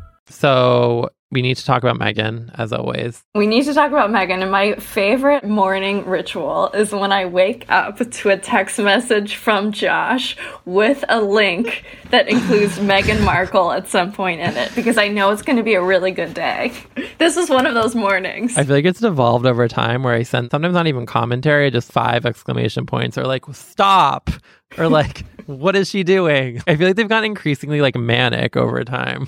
So 0.41 1.11
we 1.29 1.43
need 1.43 1.55
to 1.57 1.63
talk 1.63 1.83
about 1.83 1.99
Meghan, 1.99 2.49
as 2.57 2.73
always. 2.73 3.21
We 3.35 3.45
need 3.45 3.65
to 3.65 3.75
talk 3.75 3.91
about 3.91 4.09
Meghan. 4.09 4.41
And 4.41 4.49
my 4.49 4.73
favorite 4.73 5.43
morning 5.43 6.03
ritual 6.07 6.71
is 6.73 6.91
when 6.91 7.11
I 7.11 7.25
wake 7.25 7.67
up 7.69 7.99
to 8.09 8.29
a 8.31 8.37
text 8.37 8.79
message 8.79 9.35
from 9.35 9.71
Josh 9.71 10.35
with 10.65 11.05
a 11.09 11.21
link 11.21 11.85
that 12.09 12.27
includes 12.27 12.79
Meghan 12.79 13.23
Markle 13.23 13.71
at 13.71 13.87
some 13.87 14.11
point 14.11 14.41
in 14.41 14.57
it 14.57 14.73
because 14.73 14.97
I 14.97 15.09
know 15.09 15.29
it's 15.29 15.43
going 15.43 15.57
to 15.57 15.63
be 15.63 15.75
a 15.75 15.83
really 15.83 16.09
good 16.09 16.33
day. 16.33 16.73
This 17.19 17.37
is 17.37 17.47
one 17.47 17.67
of 17.67 17.75
those 17.75 17.93
mornings. 17.93 18.57
I 18.57 18.63
feel 18.63 18.75
like 18.75 18.85
it's 18.85 19.03
evolved 19.03 19.45
over 19.45 19.67
time 19.67 20.01
where 20.01 20.15
I 20.15 20.23
send 20.23 20.49
sometimes 20.49 20.73
not 20.73 20.87
even 20.87 21.05
commentary, 21.05 21.69
just 21.69 21.91
five 21.91 22.25
exclamation 22.25 22.87
points 22.87 23.15
or 23.15 23.25
like, 23.25 23.45
stop, 23.53 24.31
or 24.77 24.87
like, 24.87 25.25
what 25.45 25.75
is 25.75 25.89
she 25.89 26.03
doing? 26.03 26.61
I 26.67 26.75
feel 26.75 26.87
like 26.87 26.95
they've 26.95 27.07
gotten 27.07 27.25
increasingly 27.25 27.81
like 27.81 27.95
manic 27.95 28.55
over 28.55 28.83
time 28.83 29.27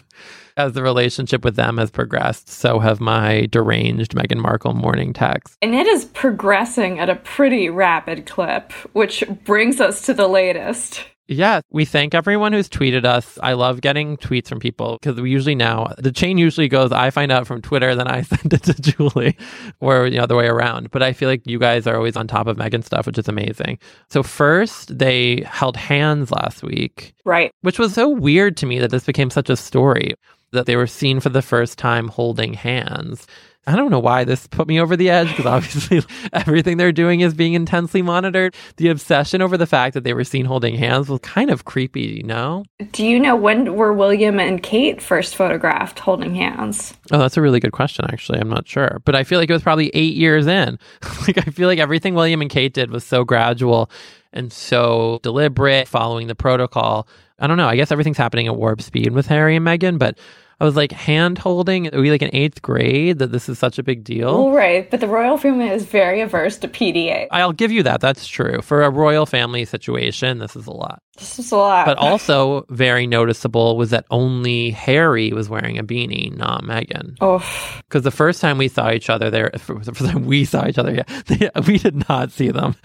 as 0.55 0.73
the 0.73 0.83
relationship 0.83 1.43
with 1.43 1.55
them 1.55 1.77
has 1.77 1.89
progressed, 1.89 2.49
so 2.49 2.79
have 2.79 2.99
my 2.99 3.47
deranged 3.47 4.13
Meghan 4.13 4.39
Markle 4.39 4.73
morning 4.73 5.13
texts. 5.13 5.57
And 5.61 5.73
it 5.73 5.87
is 5.87 6.05
progressing 6.05 6.99
at 6.99 7.09
a 7.09 7.15
pretty 7.15 7.69
rapid 7.69 8.25
clip, 8.25 8.71
which 8.93 9.23
brings 9.43 9.81
us 9.81 10.05
to 10.05 10.13
the 10.13 10.27
latest. 10.27 11.03
Yeah, 11.27 11.61
we 11.71 11.85
thank 11.85 12.13
everyone 12.13 12.51
who's 12.51 12.67
tweeted 12.67 13.05
us. 13.05 13.39
I 13.41 13.53
love 13.53 13.79
getting 13.79 14.17
tweets 14.17 14.47
from 14.47 14.59
people 14.59 14.97
because 15.01 15.19
we 15.21 15.31
usually 15.31 15.55
now 15.55 15.93
the 15.97 16.11
chain 16.11 16.37
usually 16.37 16.67
goes 16.67 16.91
I 16.91 17.11
find 17.11 17.31
out 17.31 17.47
from 17.47 17.61
Twitter, 17.61 17.95
then 17.95 18.07
I 18.07 18.21
send 18.23 18.53
it 18.53 18.63
to 18.63 18.73
Julie, 18.73 19.37
or 19.79 20.09
the 20.09 20.19
other 20.19 20.35
way 20.35 20.47
around. 20.47 20.91
But 20.91 21.01
I 21.01 21.13
feel 21.13 21.29
like 21.29 21.47
you 21.47 21.59
guys 21.59 21.87
are 21.87 21.95
always 21.95 22.17
on 22.17 22.27
top 22.27 22.47
of 22.47 22.57
Meghan 22.57 22.83
stuff, 22.83 23.05
which 23.05 23.17
is 23.17 23.29
amazing. 23.29 23.79
So 24.09 24.21
first, 24.21 24.97
they 24.97 25.43
held 25.47 25.77
hands 25.77 26.29
last 26.29 26.61
week, 26.61 27.13
right? 27.23 27.51
Which 27.61 27.79
was 27.79 27.93
so 27.93 28.09
weird 28.09 28.57
to 28.57 28.65
me 28.65 28.79
that 28.79 28.91
this 28.91 29.05
became 29.05 29.29
such 29.29 29.49
a 29.49 29.55
story 29.55 30.15
that 30.51 30.65
they 30.65 30.75
were 30.75 30.87
seen 30.87 31.19
for 31.19 31.29
the 31.29 31.41
first 31.41 31.77
time 31.77 32.09
holding 32.09 32.53
hands. 32.53 33.27
I 33.65 33.77
don't 33.77 33.91
know 33.91 33.99
why 33.99 34.25
this 34.25 34.45
put 34.47 34.67
me 34.67 34.79
over 34.79 34.97
the 34.97 35.09
edge 35.09 35.29
because 35.29 35.45
obviously 35.45 36.03
everything 36.33 36.75
they're 36.77 36.91
doing 36.91 37.21
is 37.21 37.33
being 37.33 37.53
intensely 37.53 38.01
monitored. 38.01 38.55
The 38.75 38.89
obsession 38.89 39.41
over 39.41 39.57
the 39.57 39.65
fact 39.65 39.93
that 39.93 40.03
they 40.03 40.13
were 40.13 40.25
seen 40.25 40.45
holding 40.45 40.75
hands 40.75 41.07
was 41.07 41.21
kind 41.21 41.49
of 41.49 41.63
creepy, 41.63 42.01
you 42.01 42.23
know? 42.23 42.65
Do 42.91 43.05
you 43.05 43.19
know 43.19 43.37
when 43.37 43.75
were 43.75 43.93
William 43.93 44.37
and 44.39 44.61
Kate 44.61 45.01
first 45.01 45.35
photographed 45.35 45.99
holding 45.99 46.35
hands? 46.35 46.93
Oh, 47.11 47.19
that's 47.19 47.37
a 47.37 47.41
really 47.41 47.61
good 47.61 47.71
question, 47.71 48.05
actually. 48.11 48.39
I'm 48.39 48.49
not 48.49 48.67
sure. 48.67 49.01
But 49.05 49.15
I 49.15 49.23
feel 49.23 49.39
like 49.39 49.49
it 49.49 49.53
was 49.53 49.63
probably 49.63 49.89
eight 49.93 50.15
years 50.15 50.45
in. 50.45 50.77
like, 51.27 51.37
I 51.37 51.51
feel 51.51 51.69
like 51.69 51.79
everything 51.79 52.15
William 52.15 52.41
and 52.41 52.49
Kate 52.49 52.73
did 52.73 52.91
was 52.91 53.05
so 53.05 53.23
gradual 53.23 53.89
and 54.33 54.51
so 54.51 55.19
deliberate, 55.23 55.87
following 55.87 56.27
the 56.27 56.35
protocol. 56.35 57.07
I 57.39 57.47
don't 57.47 57.57
know. 57.57 57.67
I 57.67 57.75
guess 57.75 57.91
everything's 57.91 58.17
happening 58.17 58.47
at 58.47 58.55
warp 58.55 58.81
speed 58.81 59.11
with 59.11 59.27
Harry 59.27 59.55
and 59.55 59.65
Meghan, 59.65 59.97
but 59.97 60.17
I 60.63 60.65
was 60.65 60.77
like 60.77 60.93
hand 60.93 61.39
holding. 61.39 61.93
Are 61.93 61.99
we 61.99 62.09
like 62.09 62.21
in 62.21 62.29
eighth 62.31 62.61
grade 62.61 63.19
that 63.19 63.33
this 63.33 63.49
is 63.49 63.59
such 63.59 63.79
a 63.79 63.83
big 63.83 64.05
deal? 64.05 64.45
Well, 64.45 64.55
right. 64.55 64.89
But 64.89 65.01
the 65.01 65.09
royal 65.09 65.37
family 65.37 65.67
is 65.67 65.83
very 65.83 66.21
averse 66.21 66.55
to 66.59 66.69
PDA. 66.69 67.27
I'll 67.31 67.51
give 67.51 67.69
you 67.69 67.83
that. 67.83 67.99
That's 67.99 68.25
true. 68.25 68.61
For 68.61 68.83
a 68.83 68.89
royal 68.89 69.25
family 69.25 69.65
situation, 69.65 70.37
this 70.37 70.55
is 70.55 70.65
a 70.65 70.71
lot. 70.71 71.03
This 71.17 71.37
is 71.37 71.51
a 71.51 71.57
lot. 71.57 71.85
But 71.85 71.97
also 71.99 72.65
very 72.69 73.05
noticeable 73.05 73.77
was 73.77 73.91
that 73.91 74.05
only 74.09 74.71
Harry 74.71 75.31
was 75.31 75.47
wearing 75.49 75.77
a 75.77 75.83
beanie, 75.83 76.35
not 76.35 76.63
Meghan. 76.63 77.17
Oh. 77.21 77.43
Because 77.87 78.03
the 78.03 78.11
first 78.11 78.41
time 78.41 78.57
we 78.57 78.67
saw 78.67 78.91
each 78.91 79.09
other 79.09 79.29
there, 79.29 79.49
the 79.53 79.59
first 79.59 80.05
time 80.05 80.25
we 80.25 80.45
saw 80.45 80.67
each 80.67 80.77
other, 80.77 80.93
yeah, 80.93 81.21
they, 81.27 81.49
we 81.67 81.77
did 81.77 82.07
not 82.09 82.31
see 82.31 82.49
them. 82.49 82.75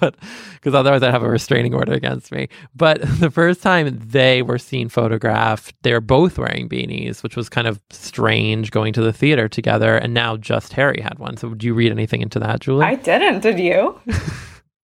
but 0.00 0.16
because 0.54 0.74
otherwise 0.74 1.02
I'd 1.02 1.12
have 1.12 1.22
a 1.22 1.30
restraining 1.30 1.74
order 1.74 1.92
against 1.92 2.32
me. 2.32 2.48
But 2.74 3.00
the 3.20 3.30
first 3.30 3.62
time 3.62 3.98
they 4.06 4.42
were 4.42 4.58
seen 4.58 4.88
photographed, 4.88 5.74
they 5.82 5.92
were 5.92 6.00
both 6.00 6.38
wearing 6.38 6.68
beanies, 6.68 7.09
which 7.22 7.36
was 7.36 7.48
kind 7.48 7.66
of 7.66 7.80
strange 7.90 8.70
going 8.70 8.92
to 8.92 9.02
the 9.02 9.12
theater 9.12 9.48
together. 9.48 9.96
And 9.96 10.14
now 10.14 10.36
just 10.36 10.72
Harry 10.74 11.00
had 11.00 11.18
one. 11.18 11.36
So 11.36 11.48
would 11.48 11.64
you 11.64 11.74
read 11.74 11.92
anything 11.92 12.22
into 12.22 12.38
that, 12.40 12.60
Julie? 12.60 12.86
I 12.86 12.94
didn't. 12.94 13.40
Did 13.40 13.58
you? 13.58 14.00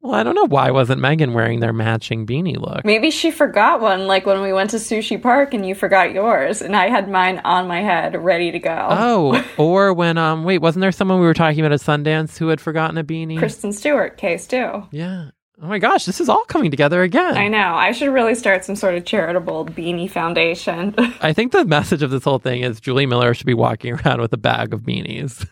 Well, 0.06 0.14
I 0.14 0.22
don't 0.22 0.36
know 0.36 0.46
why 0.46 0.70
wasn't 0.70 1.02
Meghan 1.02 1.32
wearing 1.32 1.58
their 1.58 1.72
matching 1.72 2.26
beanie 2.26 2.56
look. 2.56 2.84
Maybe 2.84 3.10
she 3.10 3.32
forgot 3.32 3.80
one, 3.80 4.06
like 4.06 4.24
when 4.24 4.40
we 4.40 4.52
went 4.52 4.70
to 4.70 4.76
Sushi 4.76 5.20
Park 5.20 5.52
and 5.52 5.66
you 5.66 5.74
forgot 5.74 6.12
yours, 6.12 6.62
and 6.62 6.76
I 6.76 6.88
had 6.88 7.10
mine 7.10 7.40
on 7.44 7.66
my 7.66 7.80
head, 7.80 8.14
ready 8.22 8.52
to 8.52 8.58
go. 8.60 8.86
Oh, 8.88 9.44
or 9.58 9.92
when 9.92 10.16
um, 10.16 10.44
wait, 10.44 10.58
wasn't 10.58 10.82
there 10.82 10.92
someone 10.92 11.18
we 11.18 11.26
were 11.26 11.34
talking 11.34 11.58
about 11.58 11.72
at 11.72 11.80
Sundance 11.80 12.38
who 12.38 12.46
had 12.46 12.60
forgotten 12.60 12.96
a 12.98 13.02
beanie? 13.02 13.36
Kristen 13.36 13.72
Stewart, 13.72 14.16
case 14.16 14.46
too. 14.46 14.84
Yeah. 14.92 15.30
Oh 15.62 15.66
my 15.68 15.78
gosh, 15.78 16.04
this 16.04 16.20
is 16.20 16.28
all 16.28 16.44
coming 16.44 16.70
together 16.70 17.02
again. 17.02 17.36
I 17.36 17.48
know. 17.48 17.74
I 17.74 17.92
should 17.92 18.12
really 18.12 18.34
start 18.34 18.64
some 18.64 18.76
sort 18.76 18.94
of 18.94 19.06
charitable 19.06 19.64
beanie 19.66 20.10
foundation. 20.10 20.94
I 21.22 21.32
think 21.32 21.52
the 21.52 21.64
message 21.64 22.02
of 22.02 22.10
this 22.10 22.24
whole 22.24 22.38
thing 22.38 22.60
is 22.60 22.78
Julie 22.78 23.06
Miller 23.06 23.32
should 23.32 23.46
be 23.46 23.54
walking 23.54 23.94
around 23.94 24.20
with 24.20 24.32
a 24.34 24.38
bag 24.38 24.74
of 24.74 24.82
beanies. 24.82 25.48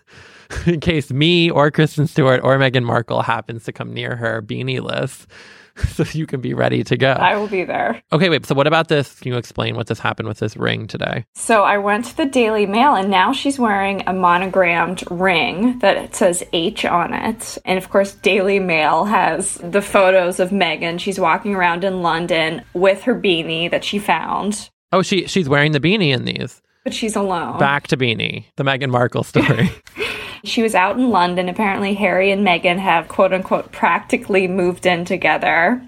in 0.66 0.80
case 0.80 1.10
me 1.10 1.50
or 1.50 1.70
Kristen 1.70 2.06
Stewart 2.06 2.40
or 2.42 2.58
Meghan 2.58 2.84
Markle 2.84 3.22
happens 3.22 3.64
to 3.64 3.72
come 3.72 3.92
near 3.92 4.16
her 4.16 4.42
beanieless. 4.42 5.26
So 5.94 6.04
you 6.12 6.26
can 6.26 6.40
be 6.40 6.54
ready 6.54 6.82
to 6.84 6.96
go. 6.96 7.12
I 7.12 7.36
will 7.36 7.46
be 7.46 7.62
there. 7.64 8.02
Okay, 8.12 8.28
wait. 8.28 8.46
So 8.46 8.54
what 8.54 8.66
about 8.66 8.88
this? 8.88 9.20
Can 9.20 9.32
you 9.32 9.38
explain 9.38 9.76
what 9.76 9.86
just 9.86 10.00
happened 10.00 10.26
with 10.28 10.38
this 10.38 10.56
ring 10.56 10.86
today? 10.88 11.24
So 11.34 11.62
I 11.62 11.78
went 11.78 12.06
to 12.06 12.16
the 12.16 12.26
Daily 12.26 12.66
Mail 12.66 12.94
and 12.94 13.10
now 13.10 13.32
she's 13.32 13.58
wearing 13.58 14.02
a 14.06 14.12
monogrammed 14.12 15.04
ring 15.10 15.78
that 15.80 16.16
says 16.16 16.42
H 16.52 16.84
on 16.84 17.14
it. 17.14 17.58
And 17.64 17.78
of 17.78 17.90
course, 17.90 18.14
Daily 18.14 18.58
Mail 18.58 19.04
has 19.04 19.54
the 19.56 19.82
photos 19.82 20.40
of 20.40 20.50
Meghan. 20.50 20.98
She's 20.98 21.20
walking 21.20 21.54
around 21.54 21.84
in 21.84 22.02
London 22.02 22.62
with 22.72 23.02
her 23.02 23.14
beanie 23.14 23.70
that 23.70 23.84
she 23.84 23.98
found. 23.98 24.70
Oh, 24.92 25.02
she 25.02 25.26
she's 25.26 25.48
wearing 25.48 25.72
the 25.72 25.80
beanie 25.80 26.12
in 26.14 26.24
these. 26.24 26.60
But 26.84 26.94
she's 26.94 27.16
alone. 27.16 27.58
Back 27.58 27.86
to 27.88 27.96
beanie, 27.96 28.44
the 28.56 28.64
Meghan 28.64 28.90
Markle 28.90 29.22
story. 29.22 29.70
She 30.44 30.62
was 30.62 30.74
out 30.74 30.96
in 30.96 31.10
London. 31.10 31.48
Apparently, 31.48 31.94
Harry 31.94 32.30
and 32.30 32.46
Meghan 32.46 32.78
have 32.78 33.08
quote 33.08 33.32
unquote 33.32 33.72
practically 33.72 34.46
moved 34.48 34.86
in 34.86 35.04
together. 35.04 35.82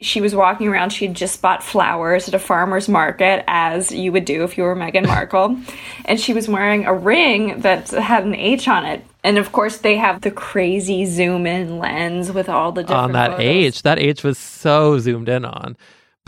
She 0.00 0.20
was 0.20 0.32
walking 0.32 0.68
around. 0.68 0.90
She 0.90 1.06
had 1.08 1.16
just 1.16 1.42
bought 1.42 1.60
flowers 1.64 2.28
at 2.28 2.34
a 2.34 2.38
farmer's 2.38 2.88
market, 2.88 3.42
as 3.48 3.90
you 3.90 4.12
would 4.12 4.24
do 4.24 4.44
if 4.44 4.56
you 4.56 4.62
were 4.62 4.76
Meghan 4.76 5.06
Markle. 5.08 5.58
and 6.04 6.20
she 6.20 6.32
was 6.32 6.48
wearing 6.48 6.86
a 6.86 6.94
ring 6.94 7.62
that 7.62 7.90
had 7.90 8.24
an 8.24 8.34
H 8.36 8.68
on 8.68 8.84
it. 8.84 9.04
And 9.24 9.38
of 9.38 9.50
course, 9.50 9.78
they 9.78 9.96
have 9.96 10.20
the 10.20 10.30
crazy 10.30 11.04
zoom 11.04 11.46
in 11.46 11.78
lens 11.78 12.30
with 12.30 12.48
all 12.48 12.70
the 12.70 12.82
different. 12.82 13.02
On 13.02 13.12
that 13.12 13.32
photos. 13.32 13.44
H. 13.44 13.82
That 13.82 13.98
H 13.98 14.22
was 14.22 14.38
so 14.38 15.00
zoomed 15.00 15.28
in 15.28 15.44
on. 15.44 15.76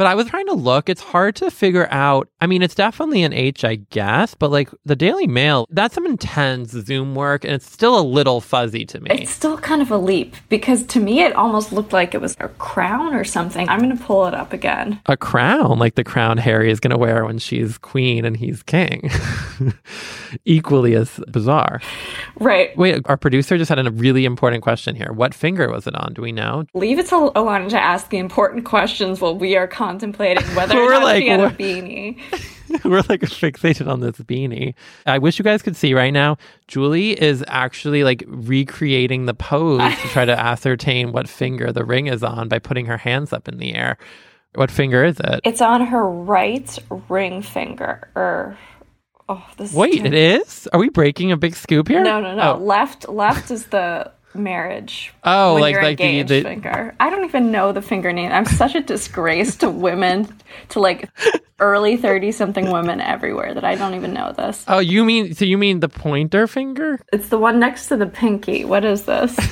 But 0.00 0.06
I 0.06 0.14
was 0.14 0.28
trying 0.28 0.46
to 0.46 0.54
look. 0.54 0.88
It's 0.88 1.02
hard 1.02 1.36
to 1.36 1.50
figure 1.50 1.86
out. 1.90 2.30
I 2.40 2.46
mean, 2.46 2.62
it's 2.62 2.74
definitely 2.74 3.22
an 3.22 3.34
H, 3.34 3.64
I 3.66 3.74
guess, 3.74 4.34
but 4.34 4.50
like 4.50 4.70
the 4.86 4.96
Daily 4.96 5.26
Mail, 5.26 5.66
that's 5.68 5.94
some 5.94 6.06
intense 6.06 6.70
Zoom 6.70 7.14
work, 7.14 7.44
and 7.44 7.52
it's 7.52 7.70
still 7.70 8.00
a 8.00 8.00
little 8.00 8.40
fuzzy 8.40 8.86
to 8.86 8.98
me. 8.98 9.10
It's 9.10 9.30
still 9.30 9.58
kind 9.58 9.82
of 9.82 9.90
a 9.90 9.98
leap 9.98 10.36
because 10.48 10.84
to 10.84 11.00
me 11.00 11.20
it 11.20 11.34
almost 11.34 11.70
looked 11.70 11.92
like 11.92 12.14
it 12.14 12.20
was 12.22 12.34
a 12.40 12.48
crown 12.48 13.14
or 13.14 13.24
something. 13.24 13.68
I'm 13.68 13.78
going 13.78 13.94
to 13.94 14.02
pull 14.02 14.24
it 14.24 14.32
up 14.32 14.54
again. 14.54 15.02
a 15.04 15.18
crown, 15.18 15.78
like 15.78 15.96
the 15.96 16.04
crown 16.04 16.38
Harry 16.38 16.70
is 16.70 16.80
going 16.80 16.92
to 16.92 16.98
wear 16.98 17.26
when 17.26 17.36
she's 17.36 17.76
queen 17.76 18.24
and 18.24 18.38
he's 18.38 18.62
king. 18.62 19.10
Equally 20.46 20.94
as 20.94 21.20
bizarre. 21.30 21.82
Right. 22.40 22.74
Wait, 22.76 23.02
our 23.04 23.18
producer 23.18 23.58
just 23.58 23.68
had 23.68 23.78
a 23.86 23.90
really 23.90 24.24
important 24.24 24.62
question 24.62 24.96
here. 24.96 25.12
What 25.12 25.34
finger 25.34 25.70
was 25.70 25.86
it 25.86 25.94
on? 25.94 26.14
Do 26.14 26.22
we 26.22 26.32
know? 26.32 26.64
Leave 26.72 26.98
it 26.98 27.06
to 27.08 27.14
Alana 27.36 27.68
to 27.68 27.80
ask 27.80 28.08
the 28.08 28.16
important 28.16 28.64
questions 28.64 29.20
while 29.20 29.36
we 29.36 29.56
are 29.56 29.68
contemplating 29.68 30.44
whether 30.56 30.76
or 30.76 30.86
We're 30.86 30.92
not 30.92 31.02
like, 31.02 31.22
she 31.22 31.28
had 31.28 31.40
a 31.40 31.50
beanie. 31.50 32.18
We're 32.84 33.02
like 33.08 33.20
fixated 33.22 33.88
on 33.88 34.00
this 34.00 34.16
beanie. 34.16 34.74
I 35.04 35.18
wish 35.18 35.38
you 35.38 35.42
guys 35.42 35.60
could 35.60 35.76
see 35.76 35.92
right 35.92 36.12
now. 36.12 36.38
Julie 36.66 37.20
is 37.20 37.44
actually 37.46 38.04
like 38.04 38.24
recreating 38.26 39.26
the 39.26 39.34
pose 39.34 39.80
to 39.80 40.08
try 40.08 40.24
to 40.24 40.38
ascertain 40.40 41.12
what 41.12 41.28
finger 41.28 41.72
the 41.72 41.84
ring 41.84 42.06
is 42.06 42.22
on 42.22 42.48
by 42.48 42.58
putting 42.58 42.86
her 42.86 42.96
hands 42.96 43.32
up 43.32 43.48
in 43.48 43.58
the 43.58 43.74
air. 43.74 43.98
What 44.54 44.70
finger 44.70 45.04
is 45.04 45.20
it? 45.20 45.40
It's 45.44 45.60
on 45.60 45.82
her 45.86 46.08
right 46.08 46.78
ring 47.08 47.42
finger. 47.42 48.56
Oh, 49.30 49.46
this. 49.56 49.72
Wait, 49.72 50.00
too- 50.00 50.06
it 50.06 50.14
is? 50.14 50.68
Are 50.72 50.80
we 50.80 50.88
breaking 50.88 51.30
a 51.32 51.36
big 51.36 51.54
scoop 51.54 51.88
here? 51.88 52.02
No, 52.02 52.20
no, 52.20 52.34
no. 52.34 52.54
Oh. 52.54 52.58
Left, 52.58 53.08
left 53.08 53.50
is 53.50 53.66
the 53.66 54.10
marriage. 54.34 55.12
Oh, 55.24 55.56
like- 55.60 55.72
you're 55.74 55.82
like 55.82 55.98
the- 55.98 56.04
engaged 56.04 56.28
the- 56.30 56.42
finger. 56.42 56.94
I 56.98 57.10
don't 57.10 57.24
even 57.24 57.50
know 57.52 57.72
the 57.72 57.82
finger 57.82 58.12
name. 58.12 58.32
I'm 58.32 58.44
such 58.46 58.74
a 58.74 58.80
disgrace 58.80 59.56
to 59.56 59.70
women, 59.70 60.26
to 60.70 60.80
like 60.80 61.08
early 61.60 61.96
thirty 61.96 62.32
something 62.32 62.70
women 62.72 63.00
everywhere 63.00 63.52
that 63.54 63.64
I 63.64 63.74
don't 63.76 63.94
even 63.94 64.12
know 64.14 64.32
this. 64.32 64.64
Oh, 64.66 64.78
you 64.78 65.04
mean 65.04 65.34
so 65.34 65.44
you 65.44 65.58
mean 65.58 65.80
the 65.80 65.88
pointer 65.88 66.46
finger? 66.46 66.98
It's 67.12 67.28
the 67.28 67.38
one 67.38 67.60
next 67.60 67.88
to 67.88 67.96
the 67.96 68.06
pinky. 68.06 68.64
What 68.64 68.84
is 68.84 69.04
this? 69.04 69.36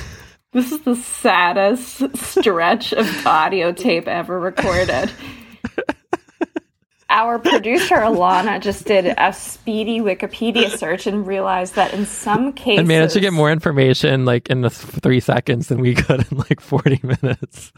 This 0.51 0.71
is 0.71 0.81
the 0.81 0.95
saddest 0.95 2.17
stretch 2.17 2.91
of 2.91 3.27
audio 3.27 3.71
tape 3.71 4.07
ever 4.07 4.39
recorded. 4.39 5.11
Our 7.19 7.37
producer 7.37 7.95
Alana 7.95 8.61
just 8.61 8.85
did 8.85 9.13
a 9.17 9.33
speedy 9.33 9.99
Wikipedia 9.99 10.69
search 10.69 11.05
and 11.05 11.27
realized 11.27 11.75
that 11.75 11.93
in 11.93 12.05
some 12.05 12.53
cases 12.53 12.79
And 12.79 12.87
managed 12.87 13.11
to 13.15 13.19
get 13.19 13.33
more 13.33 13.51
information 13.51 14.23
like 14.23 14.49
in 14.49 14.61
the 14.61 14.69
th- 14.69 15.01
three 15.03 15.19
seconds 15.19 15.67
than 15.67 15.81
we 15.81 15.95
could 15.95 16.25
in 16.31 16.37
like 16.37 16.61
40 16.61 17.01
minutes. 17.03 17.73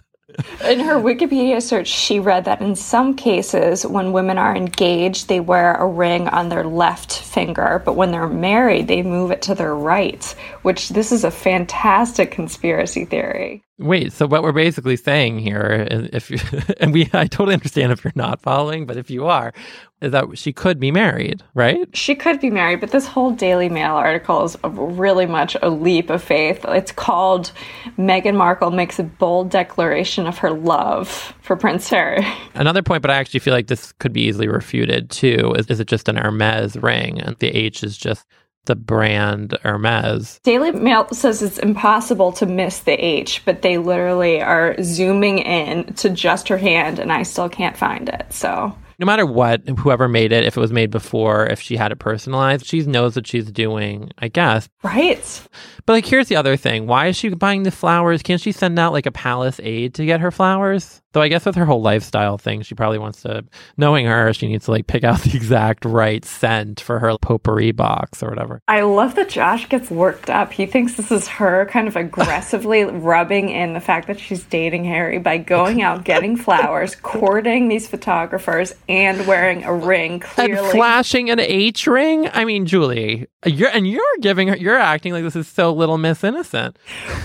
In 0.64 0.80
her 0.82 0.94
Wikipedia 0.94 1.60
search, 1.60 1.88
she 1.88 2.20
read 2.20 2.46
that 2.46 2.62
in 2.62 2.76
some 2.76 3.16
cases, 3.16 3.84
when 3.84 4.12
women 4.12 4.38
are 4.38 4.56
engaged, 4.56 5.28
they 5.28 5.40
wear 5.40 5.74
a 5.74 5.88
ring 5.88 6.28
on 6.28 6.50
their 6.50 6.64
left 6.64 7.12
finger, 7.12 7.82
but 7.84 7.96
when 7.96 8.12
they're 8.12 8.30
married, 8.30 8.88
they 8.88 9.02
move 9.02 9.32
it 9.32 9.42
to 9.42 9.56
their 9.56 9.74
right, 9.74 10.24
which 10.62 10.90
this 10.90 11.12
is 11.12 11.24
a 11.24 11.32
fantastic 11.32 12.30
conspiracy 12.30 13.06
theory. 13.06 13.64
Wait, 13.82 14.14
so 14.14 14.28
what 14.28 14.44
we're 14.44 14.52
basically 14.52 14.96
saying 14.96 15.40
here, 15.40 15.88
if 16.14 16.30
you, 16.30 16.38
and 16.80 16.94
we, 16.94 17.10
I 17.14 17.26
totally 17.26 17.54
understand 17.54 17.92
if 17.92 18.04
you're 18.04 18.14
not 18.16 18.42
following, 18.42 18.86
but 18.86 18.98
if 18.98 19.10
you 19.10 19.26
are, 19.26 19.54
is 20.02 20.12
that 20.12 20.38
she 20.38 20.52
could 20.54 20.80
be 20.80 20.92
married, 20.92 21.44
right? 21.54 21.88
She 21.96 22.16
could 22.16 22.40
be 22.40 22.50
married, 22.50 22.80
but 22.80 22.92
this 22.92 23.06
whole 23.08 23.32
Daily 23.32 23.70
Mail 23.70 23.96
article 23.96 24.44
is 24.44 24.58
really 24.64 25.26
much 25.26 25.56
a 25.62 25.70
leap 25.70 26.10
of 26.10 26.24
faith. 26.24 26.66
It's 26.68 26.92
called 26.92 27.52
Meghan 27.98 28.36
Markle 28.36 28.72
makes 28.72 29.00
a 29.00 29.04
bold 29.04 29.50
declaration 29.50 30.28
of 30.28 30.38
her 30.40 30.52
love 30.52 31.34
for 31.42 31.56
Prince 31.56 31.88
Harry. 31.90 32.26
Another 32.56 32.82
point, 32.82 33.02
but 33.02 33.12
I 33.12 33.16
actually 33.16 33.42
feel 33.42 33.54
like 33.54 33.68
this 33.68 33.92
could 33.94 34.14
be 34.14 34.22
easily 34.22 34.48
refuted 34.48 35.10
too. 35.10 35.54
Is, 35.58 35.68
is 35.68 35.80
it 35.80 35.88
just 35.88 36.10
an 36.10 36.18
Hermes 36.18 36.78
ring, 36.78 37.20
and 37.20 37.36
the 37.38 37.50
H 37.50 37.84
is 37.84 37.98
just 37.98 38.26
the 38.66 38.76
brand 38.76 39.58
Hermes? 39.64 40.40
Daily 40.44 40.72
Mail 40.72 41.08
says 41.12 41.42
it's 41.42 41.58
impossible 41.60 42.32
to 42.34 42.46
miss 42.46 42.80
the 42.80 42.94
H, 42.94 43.42
but 43.46 43.62
they 43.62 43.78
literally 43.78 44.42
are 44.42 44.76
zooming 44.84 45.40
in 45.40 45.94
to 45.96 46.10
just 46.10 46.48
her 46.48 46.58
hand, 46.58 47.00
and 47.00 47.12
I 47.12 47.24
still 47.24 47.50
can't 47.50 47.78
find 47.78 48.10
it. 48.10 48.32
So 48.32 48.76
no 49.00 49.06
matter 49.06 49.26
what, 49.26 49.68
whoever 49.80 50.08
made 50.08 50.32
it, 50.32 50.46
if 50.46 50.56
it 50.56 50.60
was 50.60 50.72
made 50.72 50.92
before, 50.92 51.48
if 51.48 51.60
she 51.60 51.76
had 51.76 51.92
it 51.92 51.98
personalized, 51.98 52.68
she 52.68 52.82
knows 52.82 53.16
what 53.16 53.26
she's 53.26 53.52
doing, 53.52 54.12
I 54.20 54.28
guess. 54.28 54.70
right, 54.84 55.48
But 55.88 55.94
like, 55.94 56.06
here's 56.06 56.28
the 56.28 56.36
other 56.36 56.56
thing: 56.56 56.86
why 56.86 57.08
is 57.08 57.16
she 57.16 57.30
buying 57.30 57.64
the 57.64 57.72
flowers? 57.72 58.22
Can't 58.22 58.40
she 58.40 58.52
send 58.52 58.78
out 58.78 58.94
like 58.94 59.08
a 59.08 59.12
palace 59.12 59.60
aide 59.64 59.96
to 59.96 60.06
get 60.06 60.20
her 60.20 60.30
flowers? 60.30 61.01
Though 61.14 61.22
I 61.22 61.28
guess 61.28 61.46
with 61.46 61.56
her 61.56 61.66
whole 61.66 61.82
lifestyle 61.82 62.38
thing, 62.38 62.62
she 62.62 62.74
probably 62.74 62.98
wants 62.98 63.22
to. 63.24 63.44
Knowing 63.76 64.06
her, 64.06 64.34
she 64.34 64.48
needs 64.48 64.66
to 64.66 64.72
like 64.72 64.88
pick 64.88 65.04
out 65.04 65.20
the 65.24 65.36
exact 65.36 65.84
right 65.84 66.24
scent 66.24 66.80
for 66.80 67.00
her 67.00 67.18
potpourri 67.18 67.72
box 67.72 68.24
or 68.24 68.30
whatever. 68.30 68.62
I 68.68 68.82
love 68.82 69.16
that 69.16 69.30
Josh 69.30 69.68
gets 69.68 69.90
worked 69.90 70.30
up. 70.30 70.54
He 70.54 70.66
thinks 70.66 70.94
this 70.96 71.12
is 71.12 71.28
her 71.28 71.66
kind 71.66 71.88
of 71.88 71.96
aggressively 71.96 72.84
rubbing 72.86 73.50
in 73.50 73.74
the 73.74 73.82
fact 73.82 74.08
that 74.08 74.20
she's 74.20 74.44
dating 74.46 74.86
Harry 74.86 75.20
by 75.20 75.38
going 75.38 75.82
out, 75.82 76.04
getting 76.06 76.38
flowers, 76.38 76.96
courting 76.96 77.68
these 77.68 77.88
photographers, 77.88 78.74
and 78.88 79.28
wearing 79.28 79.64
a 79.64 79.74
ring. 79.74 80.14
And 80.14 80.22
Clearly, 80.24 80.72
flashing 80.72 81.30
an 81.30 81.40
H 81.40 81.88
ring. 81.88 82.30
I 82.32 82.46
mean, 82.46 82.66
Julie, 82.66 83.28
you're 83.46 83.70
and 83.70 83.88
you're 83.88 84.02
giving 84.22 84.48
her. 84.48 84.56
You're 84.56 84.78
acting 84.78 85.12
like 85.14 85.24
this 85.24 85.36
is 85.36 85.48
so 85.48 85.74
little 85.74 85.98
Miss 85.98 86.24
Innocent. 86.24 86.78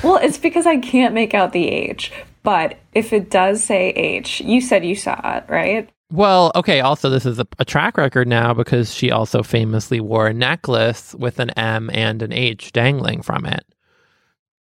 well, 0.02 0.16
it's 0.16 0.38
because 0.38 0.66
I 0.66 0.78
can't 0.78 1.14
make 1.14 1.34
out 1.34 1.52
the 1.52 1.68
H. 1.68 2.12
But 2.46 2.78
if 2.94 3.12
it 3.12 3.28
does 3.28 3.64
say 3.64 3.88
H, 3.90 4.40
you 4.40 4.60
said 4.60 4.84
you 4.84 4.94
saw 4.94 5.18
it, 5.36 5.46
right? 5.48 5.90
Well, 6.12 6.52
okay. 6.54 6.78
Also, 6.78 7.10
this 7.10 7.26
is 7.26 7.40
a, 7.40 7.46
a 7.58 7.64
track 7.64 7.98
record 7.98 8.28
now 8.28 8.54
because 8.54 8.94
she 8.94 9.10
also 9.10 9.42
famously 9.42 9.98
wore 9.98 10.28
a 10.28 10.32
necklace 10.32 11.12
with 11.16 11.40
an 11.40 11.50
M 11.50 11.90
and 11.92 12.22
an 12.22 12.32
H 12.32 12.70
dangling 12.70 13.22
from 13.22 13.46
it. 13.46 13.64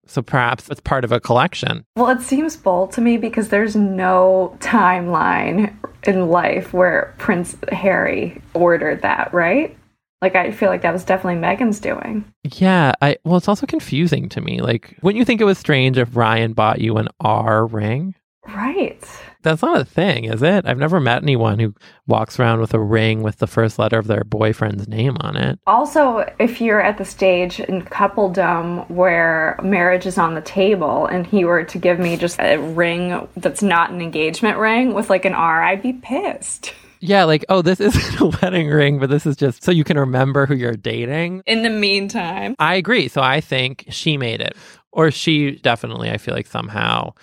So 0.08 0.24
perhaps 0.24 0.68
it's 0.68 0.82
part 0.82 1.04
of 1.04 1.12
a 1.12 1.20
collection. 1.20 1.86
Well, 1.96 2.10
it 2.10 2.22
seems 2.22 2.58
bold 2.58 2.92
to 2.94 3.02
me 3.02 3.18
because 3.18 3.50
there's 3.50 3.76
no 3.76 4.58
timeline 4.62 5.76
in 6.08 6.30
life 6.30 6.74
where 6.74 7.14
Prince 7.20 7.56
Harry 7.72 8.42
ordered 8.56 9.04
that, 9.04 9.32
right? 9.32 9.78
Like, 10.22 10.36
I 10.36 10.52
feel 10.52 10.70
like 10.70 10.82
that 10.82 10.94
was 10.94 11.04
definitely 11.04 11.42
Meghan's 11.42 11.80
doing. 11.80 12.26
Yeah, 12.44 12.94
I 13.02 13.18
well, 13.24 13.38
it's 13.38 13.48
also 13.48 13.66
confusing 13.66 14.30
to 14.30 14.42
me. 14.42 14.62
Like, 14.62 14.98
wouldn't 15.02 15.20
you 15.20 15.26
think 15.26 15.42
it 15.42 15.46
was 15.46 15.58
strange 15.58 15.98
if 15.98 16.16
Ryan 16.16 16.54
bought 16.54 16.82
you 16.82 16.98
an 16.98 17.10
R 17.20 17.66
ring? 17.66 18.16
Right. 18.48 19.04
That's 19.42 19.62
not 19.62 19.80
a 19.80 19.86
thing, 19.86 20.26
is 20.26 20.42
it? 20.42 20.66
I've 20.66 20.78
never 20.78 21.00
met 21.00 21.22
anyone 21.22 21.60
who 21.60 21.74
walks 22.08 22.40
around 22.40 22.62
with 22.62 22.74
a 22.74 22.80
ring 22.80 23.22
with 23.22 23.38
the 23.38 23.48
first 23.48 23.78
letter 23.78 24.00
of 24.00 24.08
their 24.08 24.24
boyfriend's 24.24 24.88
name 24.88 25.18
on 25.20 25.38
it. 25.38 25.60
Also, 25.68 26.32
if 26.40 26.60
you're 26.60 26.82
at 26.82 26.98
the 26.98 27.06
stage 27.06 27.60
in 27.60 27.84
coupledom 27.84 28.90
where 28.90 29.60
marriage 29.64 30.06
is 30.06 30.18
on 30.18 30.34
the 30.34 30.42
table 30.42 31.06
and 31.06 31.28
he 31.28 31.46
were 31.46 31.64
to 31.64 31.78
give 31.78 32.00
me 32.00 32.18
just 32.18 32.40
a 32.40 32.58
ring 32.58 33.28
that's 33.38 33.62
not 33.62 33.92
an 33.92 34.02
engagement 34.02 34.58
ring 34.58 34.94
with 34.94 35.10
like 35.10 35.26
an 35.26 35.34
R, 35.34 35.62
I'd 35.62 35.84
be 35.84 35.94
pissed. 35.94 36.74
Yeah, 37.08 37.24
like, 37.26 37.46
oh, 37.50 37.62
this 37.62 37.80
isn't 37.82 38.20
a 38.20 38.38
wedding 38.42 38.68
ring, 38.68 39.00
but 39.00 39.10
this 39.10 39.26
is 39.26 39.36
just 39.36 39.64
so 39.64 39.72
you 39.72 39.84
can 39.84 39.98
remember 39.98 40.46
who 40.46 40.56
you're 40.56 40.76
dating. 40.76 41.44
In 41.46 41.64
the 41.64 41.70
meantime, 41.70 42.56
I 42.60 42.76
agree. 42.76 43.08
So 43.08 43.22
I 43.22 43.42
think 43.42 43.86
she 43.90 44.18
made 44.18 44.42
it. 44.42 44.56
Or 44.92 45.12
she 45.12 45.58
definitely, 45.58 46.10
I 46.10 46.18
feel 46.18 46.34
like 46.34 46.48
somehow 46.48 47.14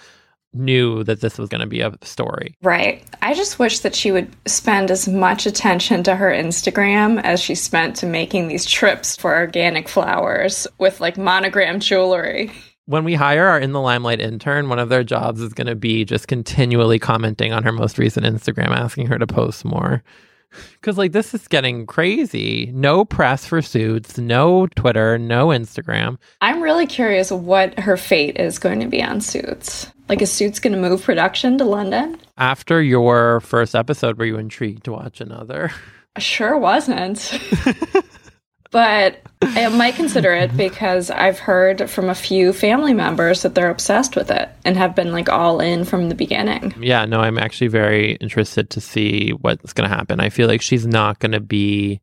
knew 0.54 1.02
that 1.04 1.20
this 1.20 1.38
was 1.38 1.48
going 1.48 1.60
to 1.60 1.66
be 1.66 1.80
a 1.80 1.96
story. 2.02 2.56
Right. 2.62 3.02
I 3.22 3.34
just 3.34 3.58
wish 3.58 3.80
that 3.80 3.94
she 3.94 4.12
would 4.12 4.34
spend 4.46 4.90
as 4.90 5.08
much 5.08 5.46
attention 5.46 6.02
to 6.02 6.14
her 6.14 6.30
Instagram 6.30 7.22
as 7.22 7.40
she 7.40 7.54
spent 7.54 7.96
to 7.96 8.06
making 8.06 8.48
these 8.48 8.66
trips 8.66 9.16
for 9.16 9.34
organic 9.34 9.88
flowers 9.88 10.66
with 10.78 11.00
like 11.00 11.16
monogram 11.16 11.80
jewelry. 11.80 12.52
When 12.86 13.04
we 13.04 13.14
hire 13.14 13.46
our 13.46 13.60
In 13.60 13.72
the 13.72 13.80
Limelight 13.80 14.20
intern, 14.20 14.68
one 14.68 14.80
of 14.80 14.88
their 14.88 15.04
jobs 15.04 15.40
is 15.40 15.52
going 15.52 15.68
to 15.68 15.76
be 15.76 16.04
just 16.04 16.26
continually 16.26 16.98
commenting 16.98 17.52
on 17.52 17.62
her 17.62 17.70
most 17.70 17.96
recent 17.96 18.26
Instagram, 18.26 18.68
asking 18.76 19.06
her 19.06 19.18
to 19.18 19.26
post 19.26 19.64
more. 19.64 20.02
Because, 20.72 20.98
like, 20.98 21.12
this 21.12 21.32
is 21.32 21.48
getting 21.48 21.86
crazy. 21.86 22.70
No 22.74 23.06
press 23.06 23.46
for 23.46 23.62
suits, 23.62 24.18
no 24.18 24.66
Twitter, 24.66 25.16
no 25.16 25.46
Instagram. 25.46 26.18
I'm 26.42 26.62
really 26.62 26.86
curious 26.86 27.30
what 27.32 27.78
her 27.80 27.96
fate 27.96 28.36
is 28.36 28.58
going 28.58 28.80
to 28.80 28.86
be 28.86 29.02
on 29.02 29.22
Suits. 29.22 29.90
Like, 30.10 30.20
is 30.20 30.30
Suits 30.30 30.60
going 30.60 30.74
to 30.74 30.78
move 30.78 31.02
production 31.02 31.56
to 31.56 31.64
London? 31.64 32.18
After 32.36 32.82
your 32.82 33.40
first 33.40 33.74
episode, 33.74 34.18
were 34.18 34.26
you 34.26 34.36
intrigued 34.36 34.84
to 34.84 34.92
watch 34.92 35.22
another? 35.22 35.70
I 36.16 36.20
sure 36.20 36.58
wasn't. 36.58 37.32
but 38.72 39.20
I 39.42 39.68
might 39.68 39.94
consider 39.94 40.32
it 40.32 40.56
because 40.56 41.10
I've 41.10 41.38
heard 41.38 41.90
from 41.90 42.08
a 42.08 42.14
few 42.14 42.52
family 42.52 42.94
members 42.94 43.42
that 43.42 43.54
they're 43.54 43.70
obsessed 43.70 44.16
with 44.16 44.30
it 44.30 44.48
and 44.64 44.76
have 44.76 44.94
been 44.96 45.12
like 45.12 45.28
all 45.28 45.60
in 45.60 45.84
from 45.84 46.08
the 46.08 46.14
beginning. 46.14 46.74
Yeah, 46.80 47.04
no, 47.04 47.20
I'm 47.20 47.38
actually 47.38 47.68
very 47.68 48.14
interested 48.14 48.70
to 48.70 48.80
see 48.80 49.30
what's 49.30 49.72
going 49.74 49.88
to 49.88 49.94
happen. 49.94 50.20
I 50.20 50.30
feel 50.30 50.48
like 50.48 50.62
she's 50.62 50.86
not 50.86 51.18
going 51.18 51.32
to 51.32 51.40
be 51.40 52.00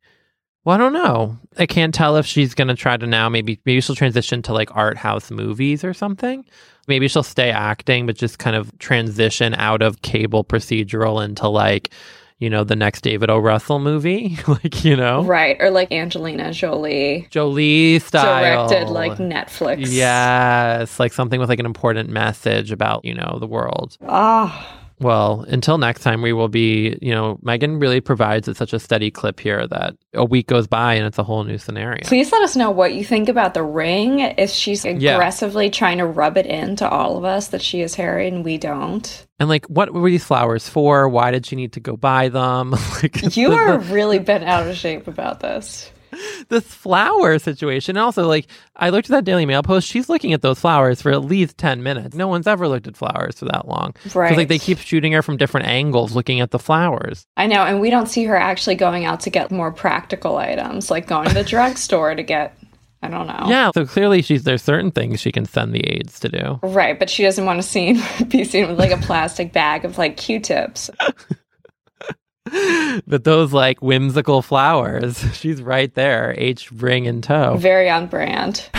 Well, 0.63 0.75
I 0.75 0.77
don't 0.77 0.93
know. 0.93 1.37
I 1.57 1.65
can't 1.65 1.93
tell 1.93 2.17
if 2.17 2.25
she's 2.25 2.53
going 2.53 2.67
to 2.67 2.75
try 2.75 2.97
to 2.97 3.07
now 3.07 3.29
maybe 3.29 3.59
maybe 3.65 3.81
she'll 3.81 3.95
transition 3.95 4.41
to 4.43 4.53
like 4.53 4.75
art 4.75 4.97
house 4.97 5.31
movies 5.31 5.83
or 5.83 5.93
something. 5.93 6.45
Maybe 6.87 7.07
she'll 7.07 7.23
stay 7.23 7.49
acting 7.51 8.05
but 8.05 8.15
just 8.15 8.37
kind 8.39 8.55
of 8.55 8.77
transition 8.77 9.55
out 9.55 9.81
of 9.81 10.01
cable 10.01 10.43
procedural 10.43 11.23
into 11.23 11.47
like, 11.47 11.89
you 12.39 12.49
know, 12.49 12.63
the 12.63 12.75
next 12.75 13.01
David 13.01 13.29
O. 13.29 13.37
Russell 13.37 13.79
movie, 13.79 14.37
like, 14.47 14.83
you 14.83 14.95
know. 14.95 15.23
Right, 15.23 15.57
or 15.59 15.69
like 15.69 15.91
Angelina 15.91 16.53
Jolie 16.53 17.27
Jolie 17.29 17.99
style. 17.99 18.67
directed 18.67 18.89
like 18.89 19.17
Netflix. 19.17 19.85
Yes, 19.89 20.99
like 20.99 21.13
something 21.13 21.39
with 21.39 21.49
like 21.49 21.59
an 21.59 21.65
important 21.65 22.09
message 22.09 22.71
about, 22.71 23.03
you 23.03 23.13
know, 23.13 23.37
the 23.39 23.47
world. 23.47 23.97
Ah, 24.07 24.75
Well, 24.99 25.45
until 25.47 25.77
next 25.77 26.01
time, 26.01 26.21
we 26.21 26.33
will 26.33 26.49
be, 26.49 26.97
you 27.01 27.13
know, 27.13 27.37
Meghan 27.43 27.81
really 27.81 28.01
provides 28.01 28.47
it 28.47 28.57
such 28.57 28.73
a 28.73 28.79
steady 28.79 29.09
clip 29.11 29.39
here 29.39 29.65
that 29.67 29.95
a 30.13 30.25
week 30.25 30.47
goes 30.47 30.67
by 30.67 30.95
and 30.95 31.05
it's 31.05 31.17
a 31.17 31.23
whole 31.23 31.43
new 31.43 31.57
scenario. 31.57 32.01
please 32.03 32.31
let 32.31 32.41
us 32.41 32.55
know 32.55 32.69
what 32.71 32.93
you 32.93 33.03
think 33.05 33.29
about 33.29 33.53
the 33.53 33.63
ring. 33.63 34.19
If 34.19 34.49
she's 34.49 34.83
Yeah. 34.83 35.13
aggressively 35.15 35.69
trying 35.69 35.99
to 35.99 36.05
rub 36.05 36.37
it 36.37 36.45
into 36.45 36.87
all 36.87 37.17
of 37.17 37.23
us 37.23 37.47
that 37.49 37.61
she 37.61 37.81
is 37.81 37.95
Harry 37.95 38.27
and 38.27 38.43
we 38.43 38.57
don't. 38.57 39.25
And 39.39 39.47
like, 39.47 39.65
what 39.67 39.93
were 39.93 40.09
these 40.09 40.25
flowers 40.25 40.67
for? 40.67 41.07
Why 41.07 41.31
did 41.31 41.45
she 41.45 41.55
need 41.55 41.73
to 41.73 41.79
go 41.79 41.95
buy 41.95 42.27
them? 42.29 42.71
like, 43.01 43.37
You 43.37 43.49
the- 43.51 43.55
are 43.55 43.77
really 43.79 44.19
bent 44.19 44.43
out 44.43 44.67
of 44.67 44.75
shape 44.75 45.07
about 45.07 45.39
this. 45.39 45.91
this 46.49 46.65
flower 46.65 47.39
situation. 47.39 47.97
And 47.97 48.03
also, 48.03 48.27
like, 48.27 48.47
I 48.75 48.89
looked 48.89 49.09
at 49.09 49.11
that 49.11 49.25
Daily 49.25 49.45
Mail 49.45 49.63
post. 49.63 49.87
She's 49.87 50.09
looking 50.09 50.33
at 50.33 50.41
those 50.41 50.59
flowers 50.59 51.01
for 51.01 51.11
at 51.11 51.23
least 51.23 51.57
10 51.57 51.83
minutes. 51.83 52.15
No 52.15 52.27
one's 52.27 52.47
ever 52.47 52.67
looked 52.67 52.87
at 52.87 52.97
flowers 52.97 53.39
for 53.39 53.45
that 53.45 53.67
long. 53.67 53.93
Right. 54.13 54.35
like, 54.35 54.47
they 54.47 54.59
keep 54.59 54.79
shooting 54.79 55.11
her 55.13 55.21
from 55.21 55.37
different 55.37 55.67
angles 55.67 56.13
looking 56.15 56.39
at 56.39 56.51
the 56.51 56.59
flowers. 56.59 57.25
I 57.37 57.47
know, 57.47 57.63
and 57.63 57.79
we 57.79 57.89
don't 57.89 58.07
see 58.07 58.25
her 58.25 58.35
actually 58.35 58.75
going 58.75 59.05
out 59.05 59.21
to 59.21 59.29
get 59.29 59.51
more 59.51 59.71
practical 59.71 60.37
items, 60.37 60.89
like 60.89 61.07
going 61.07 61.27
to 61.27 61.33
the 61.33 61.43
drugstore 61.49 62.15
to 62.15 62.23
get, 62.23 62.57
I 63.01 63.07
don't 63.07 63.27
know. 63.27 63.45
Yeah. 63.47 63.71
So 63.73 63.85
clearly, 63.85 64.21
she's 64.21 64.43
there's 64.43 64.63
certain 64.63 64.91
things 64.91 65.19
she 65.19 65.31
can 65.31 65.45
send 65.45 65.73
the 65.73 65.79
aides 65.79 66.19
to 66.21 66.29
do. 66.29 66.59
Right, 66.63 66.97
but 66.97 67.09
she 67.09 67.23
doesn't 67.23 67.45
want 67.45 67.61
to 67.61 68.25
be 68.27 68.43
seen 68.43 68.67
with 68.67 68.79
like 68.79 68.91
a 68.91 68.97
plastic 68.97 69.53
bag 69.53 69.85
of 69.85 69.97
like 69.97 70.17
Q-tips. 70.17 70.89
But 73.07 73.23
those 73.23 73.53
like 73.53 73.81
whimsical 73.81 74.41
flowers, 74.41 75.23
she's 75.33 75.61
right 75.61 75.93
there, 75.95 76.33
H 76.37 76.71
ring 76.71 77.07
and 77.07 77.23
tow. 77.23 77.57
Very 77.57 77.89
on 77.89 78.07
brand. 78.07 78.69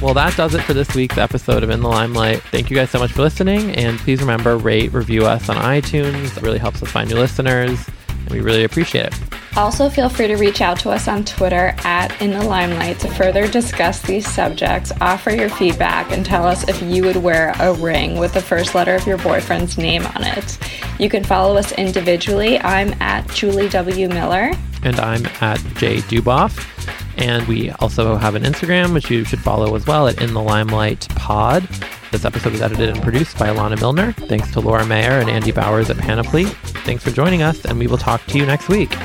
Well, 0.00 0.14
that 0.14 0.36
does 0.36 0.54
it 0.54 0.62
for 0.62 0.74
this 0.74 0.94
week's 0.94 1.18
episode 1.18 1.64
of 1.64 1.70
In 1.70 1.80
the 1.80 1.88
Limelight. 1.88 2.40
Thank 2.42 2.70
you 2.70 2.76
guys 2.76 2.90
so 2.90 3.00
much 3.00 3.10
for 3.10 3.22
listening. 3.22 3.74
And 3.74 3.98
please 3.98 4.20
remember, 4.20 4.56
rate, 4.56 4.92
review 4.92 5.26
us 5.26 5.48
on 5.48 5.56
iTunes. 5.56 6.36
It 6.36 6.42
really 6.42 6.58
helps 6.58 6.80
us 6.84 6.90
find 6.90 7.10
new 7.10 7.16
listeners. 7.16 7.84
And 8.28 8.34
we 8.34 8.42
really 8.42 8.64
appreciate 8.64 9.06
it. 9.06 9.14
Also, 9.56 9.88
feel 9.88 10.10
free 10.10 10.26
to 10.26 10.36
reach 10.36 10.60
out 10.60 10.78
to 10.80 10.90
us 10.90 11.08
on 11.08 11.24
Twitter 11.24 11.74
at 11.78 12.20
In 12.20 12.32
the 12.32 12.44
Limelight 12.44 13.00
to 13.00 13.08
further 13.08 13.48
discuss 13.48 14.02
these 14.02 14.28
subjects, 14.28 14.92
offer 15.00 15.30
your 15.30 15.48
feedback, 15.48 16.12
and 16.12 16.26
tell 16.26 16.46
us 16.46 16.68
if 16.68 16.80
you 16.82 17.04
would 17.04 17.16
wear 17.16 17.54
a 17.58 17.72
ring 17.72 18.18
with 18.18 18.34
the 18.34 18.42
first 18.42 18.74
letter 18.74 18.94
of 18.94 19.06
your 19.06 19.16
boyfriend's 19.16 19.78
name 19.78 20.04
on 20.04 20.24
it. 20.24 20.58
You 21.00 21.08
can 21.08 21.24
follow 21.24 21.56
us 21.56 21.72
individually. 21.72 22.58
I'm 22.60 22.92
at 23.00 23.26
Julie 23.30 23.70
W. 23.70 24.08
Miller. 24.10 24.52
And 24.82 25.00
I'm 25.00 25.24
at 25.40 25.58
J 25.76 26.02
Duboff. 26.02 27.07
And 27.18 27.46
we 27.48 27.70
also 27.72 28.16
have 28.16 28.36
an 28.36 28.44
Instagram, 28.44 28.94
which 28.94 29.10
you 29.10 29.24
should 29.24 29.40
follow 29.40 29.74
as 29.74 29.86
well 29.86 30.06
at 30.06 30.22
In 30.22 30.34
the 30.34 30.40
Limelight 30.40 31.08
Pod. 31.10 31.64
This 32.12 32.24
episode 32.24 32.52
was 32.52 32.62
edited 32.62 32.88
and 32.88 33.02
produced 33.02 33.38
by 33.38 33.48
Alana 33.48 33.78
Milner. 33.78 34.12
Thanks 34.12 34.50
to 34.52 34.60
Laura 34.60 34.86
Mayer 34.86 35.20
and 35.20 35.28
Andy 35.28 35.50
Bowers 35.50 35.90
at 35.90 35.98
Panoply. 35.98 36.44
Thanks 36.44 37.02
for 37.04 37.10
joining 37.10 37.42
us, 37.42 37.64
and 37.64 37.78
we 37.78 37.86
will 37.86 37.98
talk 37.98 38.24
to 38.26 38.38
you 38.38 38.46
next 38.46 38.68
week. 38.68 38.96